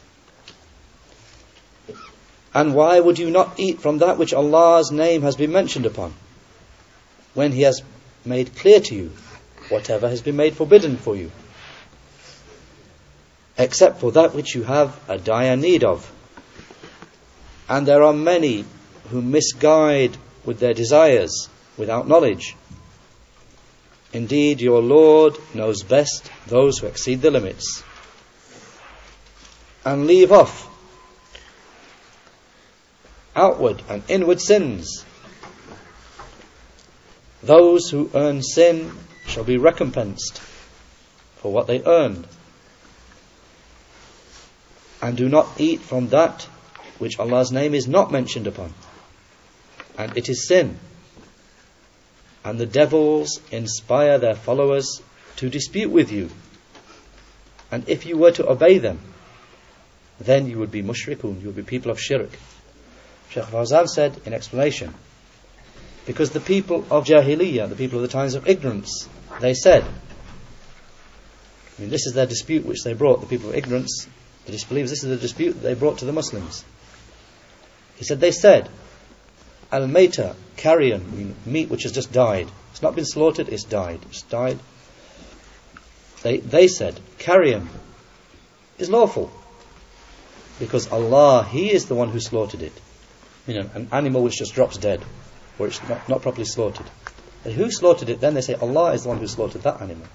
And 2.53 2.73
why 2.73 2.99
would 2.99 3.19
you 3.19 3.29
not 3.29 3.59
eat 3.59 3.81
from 3.81 3.97
that 3.97 4.17
which 4.17 4.33
Allah's 4.33 4.91
name 4.91 5.23
has 5.23 5.35
been 5.35 5.51
mentioned 5.51 5.85
upon, 5.85 6.13
when 7.33 7.51
He 7.51 7.63
has 7.63 7.81
made 8.23 8.55
clear 8.55 8.79
to 8.79 8.95
you 8.95 9.11
whatever 9.70 10.08
has 10.08 10.20
been 10.22 10.36
made 10.36 10.54
forbidden 10.54 10.96
for 10.96 11.16
you, 11.16 11.30
except 13.56 14.00
for 14.00 14.12
that 14.12 14.34
which 14.34 14.54
you 14.54 14.62
have 14.64 14.98
a 15.08 15.18
dire 15.18 15.56
need 15.56 15.84
of. 15.84 16.10
And 17.68 17.86
there 17.86 18.02
are 18.02 18.12
many 18.12 18.64
who 19.10 19.22
misguide 19.22 20.16
with 20.44 20.58
their 20.58 20.74
desires 20.74 21.48
without 21.76 22.08
knowledge. 22.08 22.56
Indeed, 24.12 24.60
your 24.60 24.82
Lord 24.82 25.38
knows 25.54 25.82
best 25.82 26.30
those 26.46 26.78
who 26.78 26.88
exceed 26.88 27.22
the 27.22 27.30
limits. 27.30 27.84
And 29.84 30.06
leave 30.06 30.32
off 30.32 30.68
outward 33.36 33.82
and 33.88 34.02
inward 34.08 34.40
sins. 34.40 35.04
Those 37.42 37.88
who 37.88 38.10
earn 38.14 38.42
sin 38.42 38.92
shall 39.30 39.44
be 39.44 39.56
recompensed 39.56 40.38
for 41.36 41.52
what 41.52 41.66
they 41.66 41.82
earned. 41.84 42.26
And 45.00 45.16
do 45.16 45.28
not 45.28 45.48
eat 45.58 45.80
from 45.80 46.08
that 46.08 46.42
which 46.98 47.18
Allah's 47.18 47.50
name 47.50 47.74
is 47.74 47.88
not 47.88 48.12
mentioned 48.12 48.46
upon. 48.46 48.74
And 49.96 50.16
it 50.16 50.28
is 50.28 50.46
sin. 50.46 50.78
And 52.44 52.58
the 52.58 52.66
devils 52.66 53.40
inspire 53.50 54.18
their 54.18 54.34
followers 54.34 55.00
to 55.36 55.48
dispute 55.48 55.90
with 55.90 56.12
you. 56.12 56.30
And 57.70 57.88
if 57.88 58.04
you 58.04 58.18
were 58.18 58.32
to 58.32 58.48
obey 58.48 58.78
them, 58.78 59.00
then 60.18 60.46
you 60.46 60.58
would 60.58 60.70
be 60.70 60.82
mushrikun, 60.82 61.40
you 61.40 61.46
would 61.46 61.56
be 61.56 61.62
people 61.62 61.90
of 61.90 62.00
shirk. 62.00 62.30
Shaykh 63.30 63.44
Fawzan 63.44 63.88
said 63.88 64.20
in 64.26 64.34
explanation, 64.34 64.92
because 66.10 66.30
the 66.30 66.40
people 66.40 66.84
of 66.90 67.04
Jahiliyyah, 67.04 67.68
the 67.68 67.76
people 67.76 67.98
of 67.98 68.02
the 68.02 68.08
times 68.08 68.34
of 68.34 68.48
ignorance, 68.48 69.08
they 69.40 69.54
said, 69.54 69.84
I 69.84 71.80
mean, 71.80 71.88
this 71.88 72.04
is 72.04 72.14
their 72.14 72.26
dispute 72.26 72.66
which 72.66 72.82
they 72.82 72.94
brought, 72.94 73.20
the 73.20 73.28
people 73.28 73.50
of 73.50 73.54
ignorance, 73.54 74.08
the 74.44 74.50
disbelievers, 74.50 74.90
this 74.90 75.04
is 75.04 75.08
the 75.08 75.16
dispute 75.16 75.52
that 75.52 75.60
they 75.60 75.74
brought 75.74 75.98
to 75.98 76.06
the 76.06 76.12
Muslims. 76.12 76.64
He 77.94 78.04
said, 78.04 78.18
they 78.18 78.32
said, 78.32 78.68
Al 79.70 79.86
Maita, 79.86 80.34
carrion, 80.56 81.36
meat 81.46 81.70
which 81.70 81.84
has 81.84 81.92
just 81.92 82.10
died. 82.10 82.48
It's 82.72 82.82
not 82.82 82.96
been 82.96 83.06
slaughtered, 83.06 83.48
it's 83.48 83.62
died. 83.62 84.00
It's 84.08 84.22
died. 84.22 84.58
They, 86.24 86.38
they 86.38 86.66
said, 86.66 86.98
carrion 87.18 87.68
is 88.78 88.90
lawful. 88.90 89.30
Because 90.58 90.90
Allah, 90.90 91.46
He 91.48 91.70
is 91.70 91.86
the 91.86 91.94
one 91.94 92.08
who 92.08 92.18
slaughtered 92.18 92.62
it. 92.62 92.72
You 93.46 93.60
know, 93.62 93.70
an 93.74 93.88
animal 93.92 94.24
which 94.24 94.38
just 94.38 94.54
drops 94.54 94.76
dead, 94.76 95.04
or 95.59 95.67
it's 95.67 95.81
not, 95.87 96.07
not 96.09 96.21
properly 96.21 96.45
slaughtered. 96.45 96.85
And 97.43 97.53
who 97.53 97.71
slaughtered 97.71 98.09
it? 98.09 98.19
Then 98.19 98.33
they 98.33 98.41
say 98.41 98.55
Allah 98.55 98.93
is 98.93 99.03
the 99.03 99.09
one 99.09 99.19
who 99.19 99.27
slaughtered 99.27 99.63
that 99.63 99.81
animal. 99.81 100.07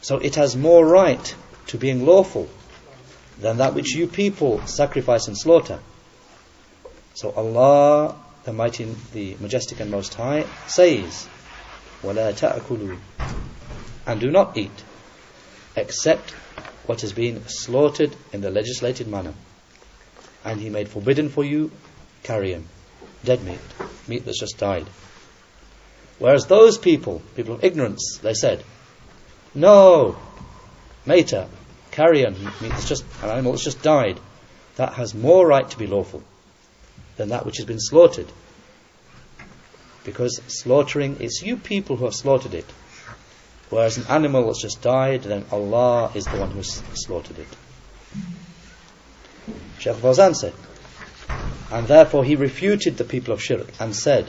So 0.00 0.18
it 0.18 0.36
has 0.36 0.56
more 0.56 0.86
right 0.86 1.34
to 1.68 1.78
being 1.78 2.06
lawful 2.06 2.48
than 3.40 3.58
that 3.58 3.74
which 3.74 3.94
you 3.94 4.06
people 4.06 4.64
sacrifice 4.66 5.28
and 5.28 5.36
slaughter. 5.36 5.80
So 7.14 7.32
Allah, 7.32 8.16
the 8.44 8.52
mighty, 8.52 8.94
the 9.12 9.36
majestic 9.40 9.80
and 9.80 9.90
most 9.90 10.14
high, 10.14 10.46
says, 10.66 11.28
وَلَا 12.02 12.32
تَأْكُلُوا 12.32 12.98
And 14.06 14.20
do 14.20 14.30
not 14.30 14.56
eat, 14.56 14.84
except 15.76 16.30
what 16.86 17.00
has 17.02 17.12
been 17.12 17.46
slaughtered 17.48 18.14
in 18.32 18.40
the 18.40 18.50
legislated 18.50 19.08
manner. 19.08 19.34
And 20.44 20.60
He 20.60 20.70
made 20.70 20.88
forbidden 20.88 21.28
for 21.28 21.44
you 21.44 21.70
carrion, 22.22 22.68
dead 23.23 23.43
meat, 23.43 23.59
meat 24.07 24.25
that's 24.25 24.39
just 24.39 24.57
died. 24.57 24.85
Whereas 26.19 26.45
those 26.45 26.77
people, 26.77 27.21
people 27.35 27.55
of 27.55 27.63
ignorance, 27.63 28.19
they 28.21 28.33
said, 28.33 28.63
no, 29.55 30.17
meta, 31.05 31.47
carrion, 31.91 32.35
it's 32.61 32.87
just 32.87 33.03
an 33.21 33.29
animal 33.29 33.53
that's 33.53 33.63
just 33.63 33.81
died, 33.81 34.19
that 34.75 34.93
has 34.93 35.13
more 35.13 35.45
right 35.47 35.69
to 35.69 35.77
be 35.77 35.87
lawful 35.87 36.23
than 37.17 37.29
that 37.29 37.45
which 37.45 37.57
has 37.57 37.65
been 37.65 37.79
slaughtered. 37.79 38.27
Because 40.03 40.41
slaughtering, 40.47 41.17
it's 41.19 41.41
you 41.41 41.57
people 41.57 41.95
who 41.95 42.05
have 42.05 42.15
slaughtered 42.15 42.53
it. 42.53 42.65
Whereas 43.69 43.97
an 43.97 44.05
animal 44.09 44.47
that's 44.47 44.61
just 44.61 44.81
died, 44.81 45.23
then 45.23 45.45
Allah 45.51 46.11
is 46.13 46.25
the 46.25 46.37
one 46.37 46.51
who 46.51 46.63
slaughtered 46.63 47.39
it. 47.39 47.47
Shaykh 49.79 49.95
Fawzan 49.95 50.35
said, 50.35 50.53
and 51.70 51.86
therefore 51.86 52.24
he 52.24 52.36
refuted 52.36 52.96
the 52.96 53.04
people 53.04 53.34
of 53.34 53.42
shirk 53.42 53.68
and 53.80 53.94
said, 53.94 54.28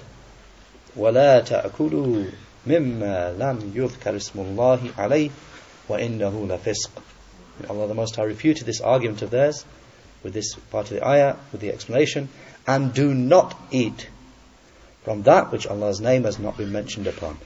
ولا 0.96 1.42
تأكلوا 1.42 2.32
مما 2.68 3.38
لم 3.38 3.74
يذكر 3.76 4.16
اسم 4.16 4.40
الله 4.40 4.94
عليه 4.98 5.30
وإنه 5.90 6.48
لفسق 6.48 6.92
Allah 7.70 7.88
the 7.88 7.94
Most 7.94 8.16
High 8.16 8.24
refuted 8.24 8.66
this 8.66 8.80
argument 8.80 9.22
of 9.22 9.32
theirs 9.32 9.66
with 10.24 10.34
this 10.34 10.56
part 10.72 10.90
of 10.92 10.98
the 10.98 11.06
ayah, 11.06 11.36
with 11.52 11.62
the 11.62 11.72
explanation, 11.72 12.30
and 12.68 12.94
do 12.94 13.14
not 13.14 13.58
eat 13.72 14.10
from 15.04 15.24
that 15.24 15.52
which 15.52 15.68
Allah's 15.68 16.00
name 16.00 16.24
has 16.24 16.40
not 16.40 16.58
been 16.58 16.72
mentioned 16.72 17.08
upon. 17.08 17.38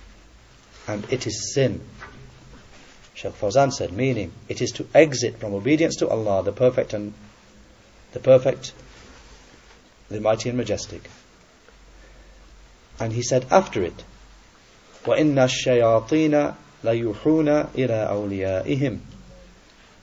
And 0.88 1.06
it 1.12 1.26
is 1.28 1.54
sin. 1.54 1.82
Shaykh 3.14 3.34
Fawzan 3.34 3.72
said, 3.72 3.94
meaning, 3.94 4.32
it 4.50 4.62
is 4.62 4.72
to 4.74 4.88
exit 4.94 5.40
from 5.40 5.54
obedience 5.54 5.98
to 5.98 6.10
Allah, 6.10 6.44
the 6.44 6.52
perfect 6.52 6.94
and 6.94 7.14
the 8.12 8.20
perfect, 8.20 8.74
the 10.11 10.21
mighty 10.21 10.49
and 10.49 10.59
majestic. 10.59 11.09
And 13.01 13.13
he 13.13 13.23
said 13.23 13.47
after 13.51 13.83
it, 13.83 14.05
وَإِنَّ 15.05 15.35
الشَّيَاطِينَ 15.35 16.55
لَيُوحُونَ 16.85 17.73
إِلَىٰ 17.75 18.09
أَوْلِيَائِهِمْ 18.11 18.99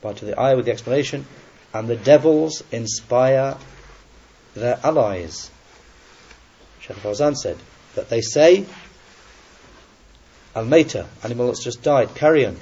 But 0.00 0.16
to 0.18 0.24
the 0.24 0.38
eye 0.38 0.54
with 0.54 0.66
the 0.66 0.72
explanation, 0.72 1.26
and 1.74 1.88
the 1.88 1.96
devils 1.96 2.62
inspire 2.72 3.56
their 4.54 4.78
allies. 4.82 5.50
Shaykh 6.80 6.96
Fawzan 6.96 7.36
said 7.36 7.58
that 7.94 8.08
they 8.08 8.20
say, 8.20 8.64
Al 10.54 10.64
Mayta, 10.64 11.06
animal 11.22 11.48
that's 11.48 11.62
just 11.62 11.82
died, 11.82 12.14
carrion, 12.14 12.58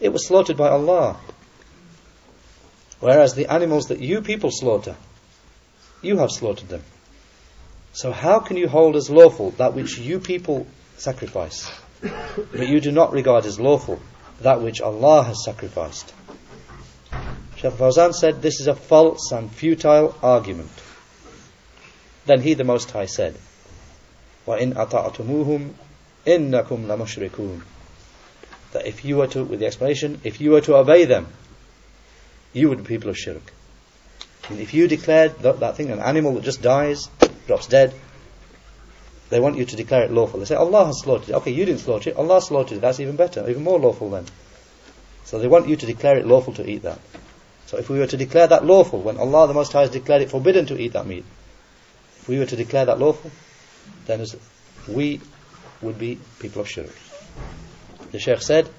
it 0.00 0.08
was 0.08 0.26
slaughtered 0.26 0.56
by 0.56 0.68
Allah. 0.68 1.18
Whereas 3.00 3.34
the 3.34 3.52
animals 3.52 3.86
that 3.86 4.00
you 4.00 4.22
people 4.22 4.50
slaughter, 4.50 4.96
you 6.01 6.17
have 6.17 6.31
slaughtered 6.31 6.69
them. 6.69 6.83
So 7.93 8.11
how 8.11 8.39
can 8.39 8.57
you 8.57 8.67
hold 8.67 8.95
as 8.95 9.09
lawful 9.09 9.51
that 9.51 9.73
which 9.73 9.97
you 9.97 10.19
people 10.19 10.67
sacrifice, 10.97 11.71
but 12.01 12.67
you 12.67 12.81
do 12.81 12.91
not 12.91 13.13
regard 13.13 13.45
as 13.45 13.59
lawful 13.59 13.99
that 14.41 14.61
which 14.61 14.81
Allah 14.81 15.23
has 15.23 15.43
sacrificed? 15.45 16.13
Shaykh 17.55 17.73
Fawzan 17.73 18.13
said 18.13 18.41
this 18.41 18.59
is 18.59 18.67
a 18.67 18.75
false 18.75 19.31
and 19.31 19.51
futile 19.51 20.15
argument. 20.21 20.71
Then 22.25 22.41
he, 22.41 22.53
the 22.55 22.63
Most 22.63 22.91
High, 22.91 23.05
said, 23.05 23.37
وَإِنْ 24.47 24.73
أَطَعْتُمُوهُمْ 24.73 25.73
إِنَّكُمْ 26.25 26.85
لَمُشْرِكُونَ 26.85 27.61
That 28.71 28.87
if 28.87 29.05
you 29.05 29.17
were 29.17 29.27
to, 29.27 29.43
with 29.43 29.59
the 29.59 29.67
explanation, 29.67 30.19
if 30.23 30.41
you 30.41 30.51
were 30.51 30.61
to 30.61 30.75
obey 30.75 31.05
them, 31.05 31.27
you 32.53 32.69
would 32.69 32.79
be 32.79 32.83
people 32.85 33.09
of 33.09 33.17
shirk. 33.17 33.53
If 34.50 34.72
you 34.74 34.88
declared 34.88 35.38
that, 35.40 35.60
that 35.60 35.76
thing, 35.76 35.90
an 35.90 36.00
animal 36.00 36.34
that 36.34 36.44
just 36.44 36.62
dies, 36.62 37.08
drops 37.46 37.66
dead, 37.66 37.94
they 39.30 39.40
want 39.40 39.58
you 39.58 39.66
to 39.66 39.76
declare 39.76 40.04
it 40.04 40.10
lawful. 40.10 40.40
They 40.40 40.46
say, 40.46 40.54
Allah 40.54 40.86
has 40.86 41.00
slaughtered 41.00 41.30
it. 41.30 41.34
Okay, 41.34 41.50
you 41.50 41.66
didn't 41.66 41.80
slaughter 41.80 42.10
it, 42.10 42.16
Allah 42.16 42.40
slaughtered 42.40 42.78
it. 42.78 42.80
That's 42.80 43.00
even 43.00 43.16
better, 43.16 43.48
even 43.48 43.62
more 43.62 43.78
lawful 43.78 44.10
then. 44.10 44.24
So 45.24 45.38
they 45.38 45.48
want 45.48 45.68
you 45.68 45.76
to 45.76 45.86
declare 45.86 46.16
it 46.16 46.26
lawful 46.26 46.54
to 46.54 46.68
eat 46.68 46.82
that. 46.82 46.98
So 47.66 47.76
if 47.76 47.90
we 47.90 47.98
were 47.98 48.06
to 48.06 48.16
declare 48.16 48.46
that 48.46 48.64
lawful, 48.64 49.02
when 49.02 49.18
Allah 49.18 49.46
the 49.46 49.52
Most 49.52 49.72
High 49.74 49.82
has 49.82 49.90
declared 49.90 50.22
it 50.22 50.30
forbidden 50.30 50.64
to 50.66 50.80
eat 50.80 50.94
that 50.94 51.06
meat, 51.06 51.26
if 52.20 52.28
we 52.28 52.38
were 52.38 52.46
to 52.46 52.56
declare 52.56 52.86
that 52.86 52.98
lawful, 52.98 53.30
then 54.06 54.24
we 54.88 55.20
would 55.82 55.98
be 55.98 56.18
people 56.38 56.62
of 56.62 56.68
shirk. 56.68 56.94
The 58.10 58.18
Shaykh 58.18 58.40
said, 58.40 58.70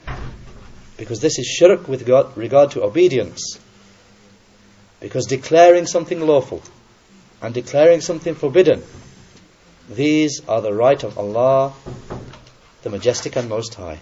because 0.98 1.22
this 1.22 1.38
is 1.38 1.46
shirk 1.46 1.88
with 1.88 2.08
regard 2.08 2.72
to 2.72 2.84
obedience. 2.84 3.60
Because 5.00 5.26
declaring 5.26 5.86
something 5.86 6.20
lawful 6.20 6.62
and 7.42 7.54
declaring 7.54 8.02
something 8.02 8.36
forbidden, 8.36 8.84
these 9.90 10.42
are 10.48 10.62
the 10.62 10.74
right 10.74 11.02
of 11.04 11.18
Allah, 11.18 11.74
the 12.84 12.90
Majestic 12.90 13.36
and 13.36 13.50
Most 13.50 13.76
High. 13.76 14.00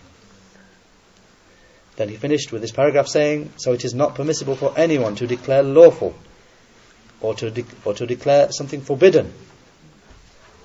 Then 1.96 2.10
he 2.10 2.16
finished 2.16 2.52
with 2.52 2.62
this 2.62 2.72
paragraph 2.72 3.08
saying, 3.08 3.52
So 3.58 3.74
it 3.74 3.84
is 3.86 3.94
not 3.94 4.16
permissible 4.16 4.56
for 4.56 4.74
anyone 4.78 5.16
to 5.16 5.28
declare 5.28 5.64
lawful 5.64 6.16
or 7.22 7.34
to, 7.36 7.50
de- 7.50 7.66
or 7.86 7.94
to 7.96 8.06
declare 8.06 8.52
something 8.52 8.82
forbidden 8.82 9.34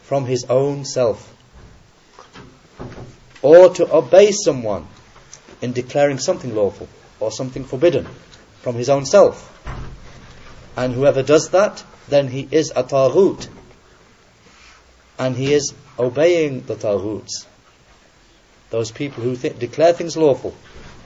from 0.03 0.27
his 0.27 0.45
own 0.45 0.85
self 0.85 1.29
or 3.41 3.71
to 3.75 3.95
obey 3.95 4.31
someone 4.31 4.87
in 5.61 5.73
declaring 5.73 6.19
something 6.19 6.55
lawful 6.55 6.89
or 7.19 7.31
something 7.31 7.65
forbidden 7.65 8.07
from 8.61 8.77
his 8.77 8.89
own 8.89 9.07
self. 9.07 9.49
And 10.77 10.95
whoever 10.95 11.23
does 11.23 11.51
that, 11.51 11.85
then 12.09 12.29
he 12.29 12.49
is 12.51 12.73
a 12.75 12.83
taghut. 12.83 13.49
And 15.19 15.37
he 15.37 15.53
is 15.53 15.75
obeying 15.99 16.63
the 16.63 16.75
taghuts. 16.75 17.47
Those 18.71 18.91
people 18.91 19.23
who 19.23 19.37
th- 19.37 19.59
declare 19.59 19.93
things 19.93 20.17
lawful 20.17 20.55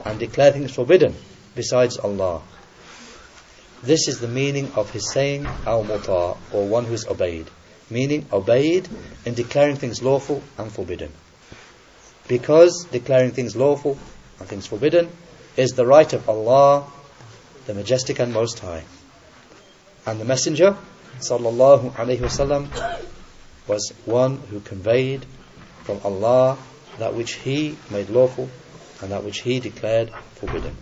and 0.05 0.17
declare 0.17 0.51
things 0.51 0.71
forbidden 0.71 1.13
besides 1.53 1.97
Allah. 1.97 2.41
This 3.83 4.07
is 4.07 4.19
the 4.19 4.27
meaning 4.27 4.71
of 4.75 4.89
his 4.89 5.11
saying 5.11 5.45
al-muta, 5.65 6.37
or 6.53 6.67
one 6.67 6.85
who 6.85 6.93
is 6.93 7.05
obeyed. 7.05 7.47
Meaning 7.89 8.25
obeyed 8.31 8.87
in 9.25 9.33
declaring 9.33 9.75
things 9.75 10.01
lawful 10.01 10.41
and 10.57 10.71
forbidden. 10.71 11.11
Because 12.27 12.87
declaring 12.91 13.31
things 13.31 13.55
lawful 13.55 13.97
and 14.39 14.47
things 14.47 14.65
forbidden 14.65 15.09
is 15.55 15.71
the 15.71 15.85
right 15.85 16.11
of 16.11 16.27
Allah, 16.27 16.85
the 17.65 17.73
Majestic 17.73 18.19
and 18.19 18.33
Most 18.33 18.59
High. 18.59 18.83
And 20.07 20.21
the 20.21 20.25
Messenger, 20.25 20.77
sallallahu 21.19 21.91
alaihi 21.95 22.19
wasallam, 22.19 22.69
was 23.67 23.91
one 24.05 24.37
who 24.37 24.61
conveyed 24.61 25.25
from 25.83 25.99
Allah 26.05 26.57
that 26.97 27.13
which 27.13 27.33
He 27.33 27.77
made 27.91 28.09
lawful 28.09 28.49
and 29.01 29.11
that 29.11 29.25
which 29.25 29.41
He 29.41 29.59
declared 29.59 30.09
forbidden. 30.35 30.73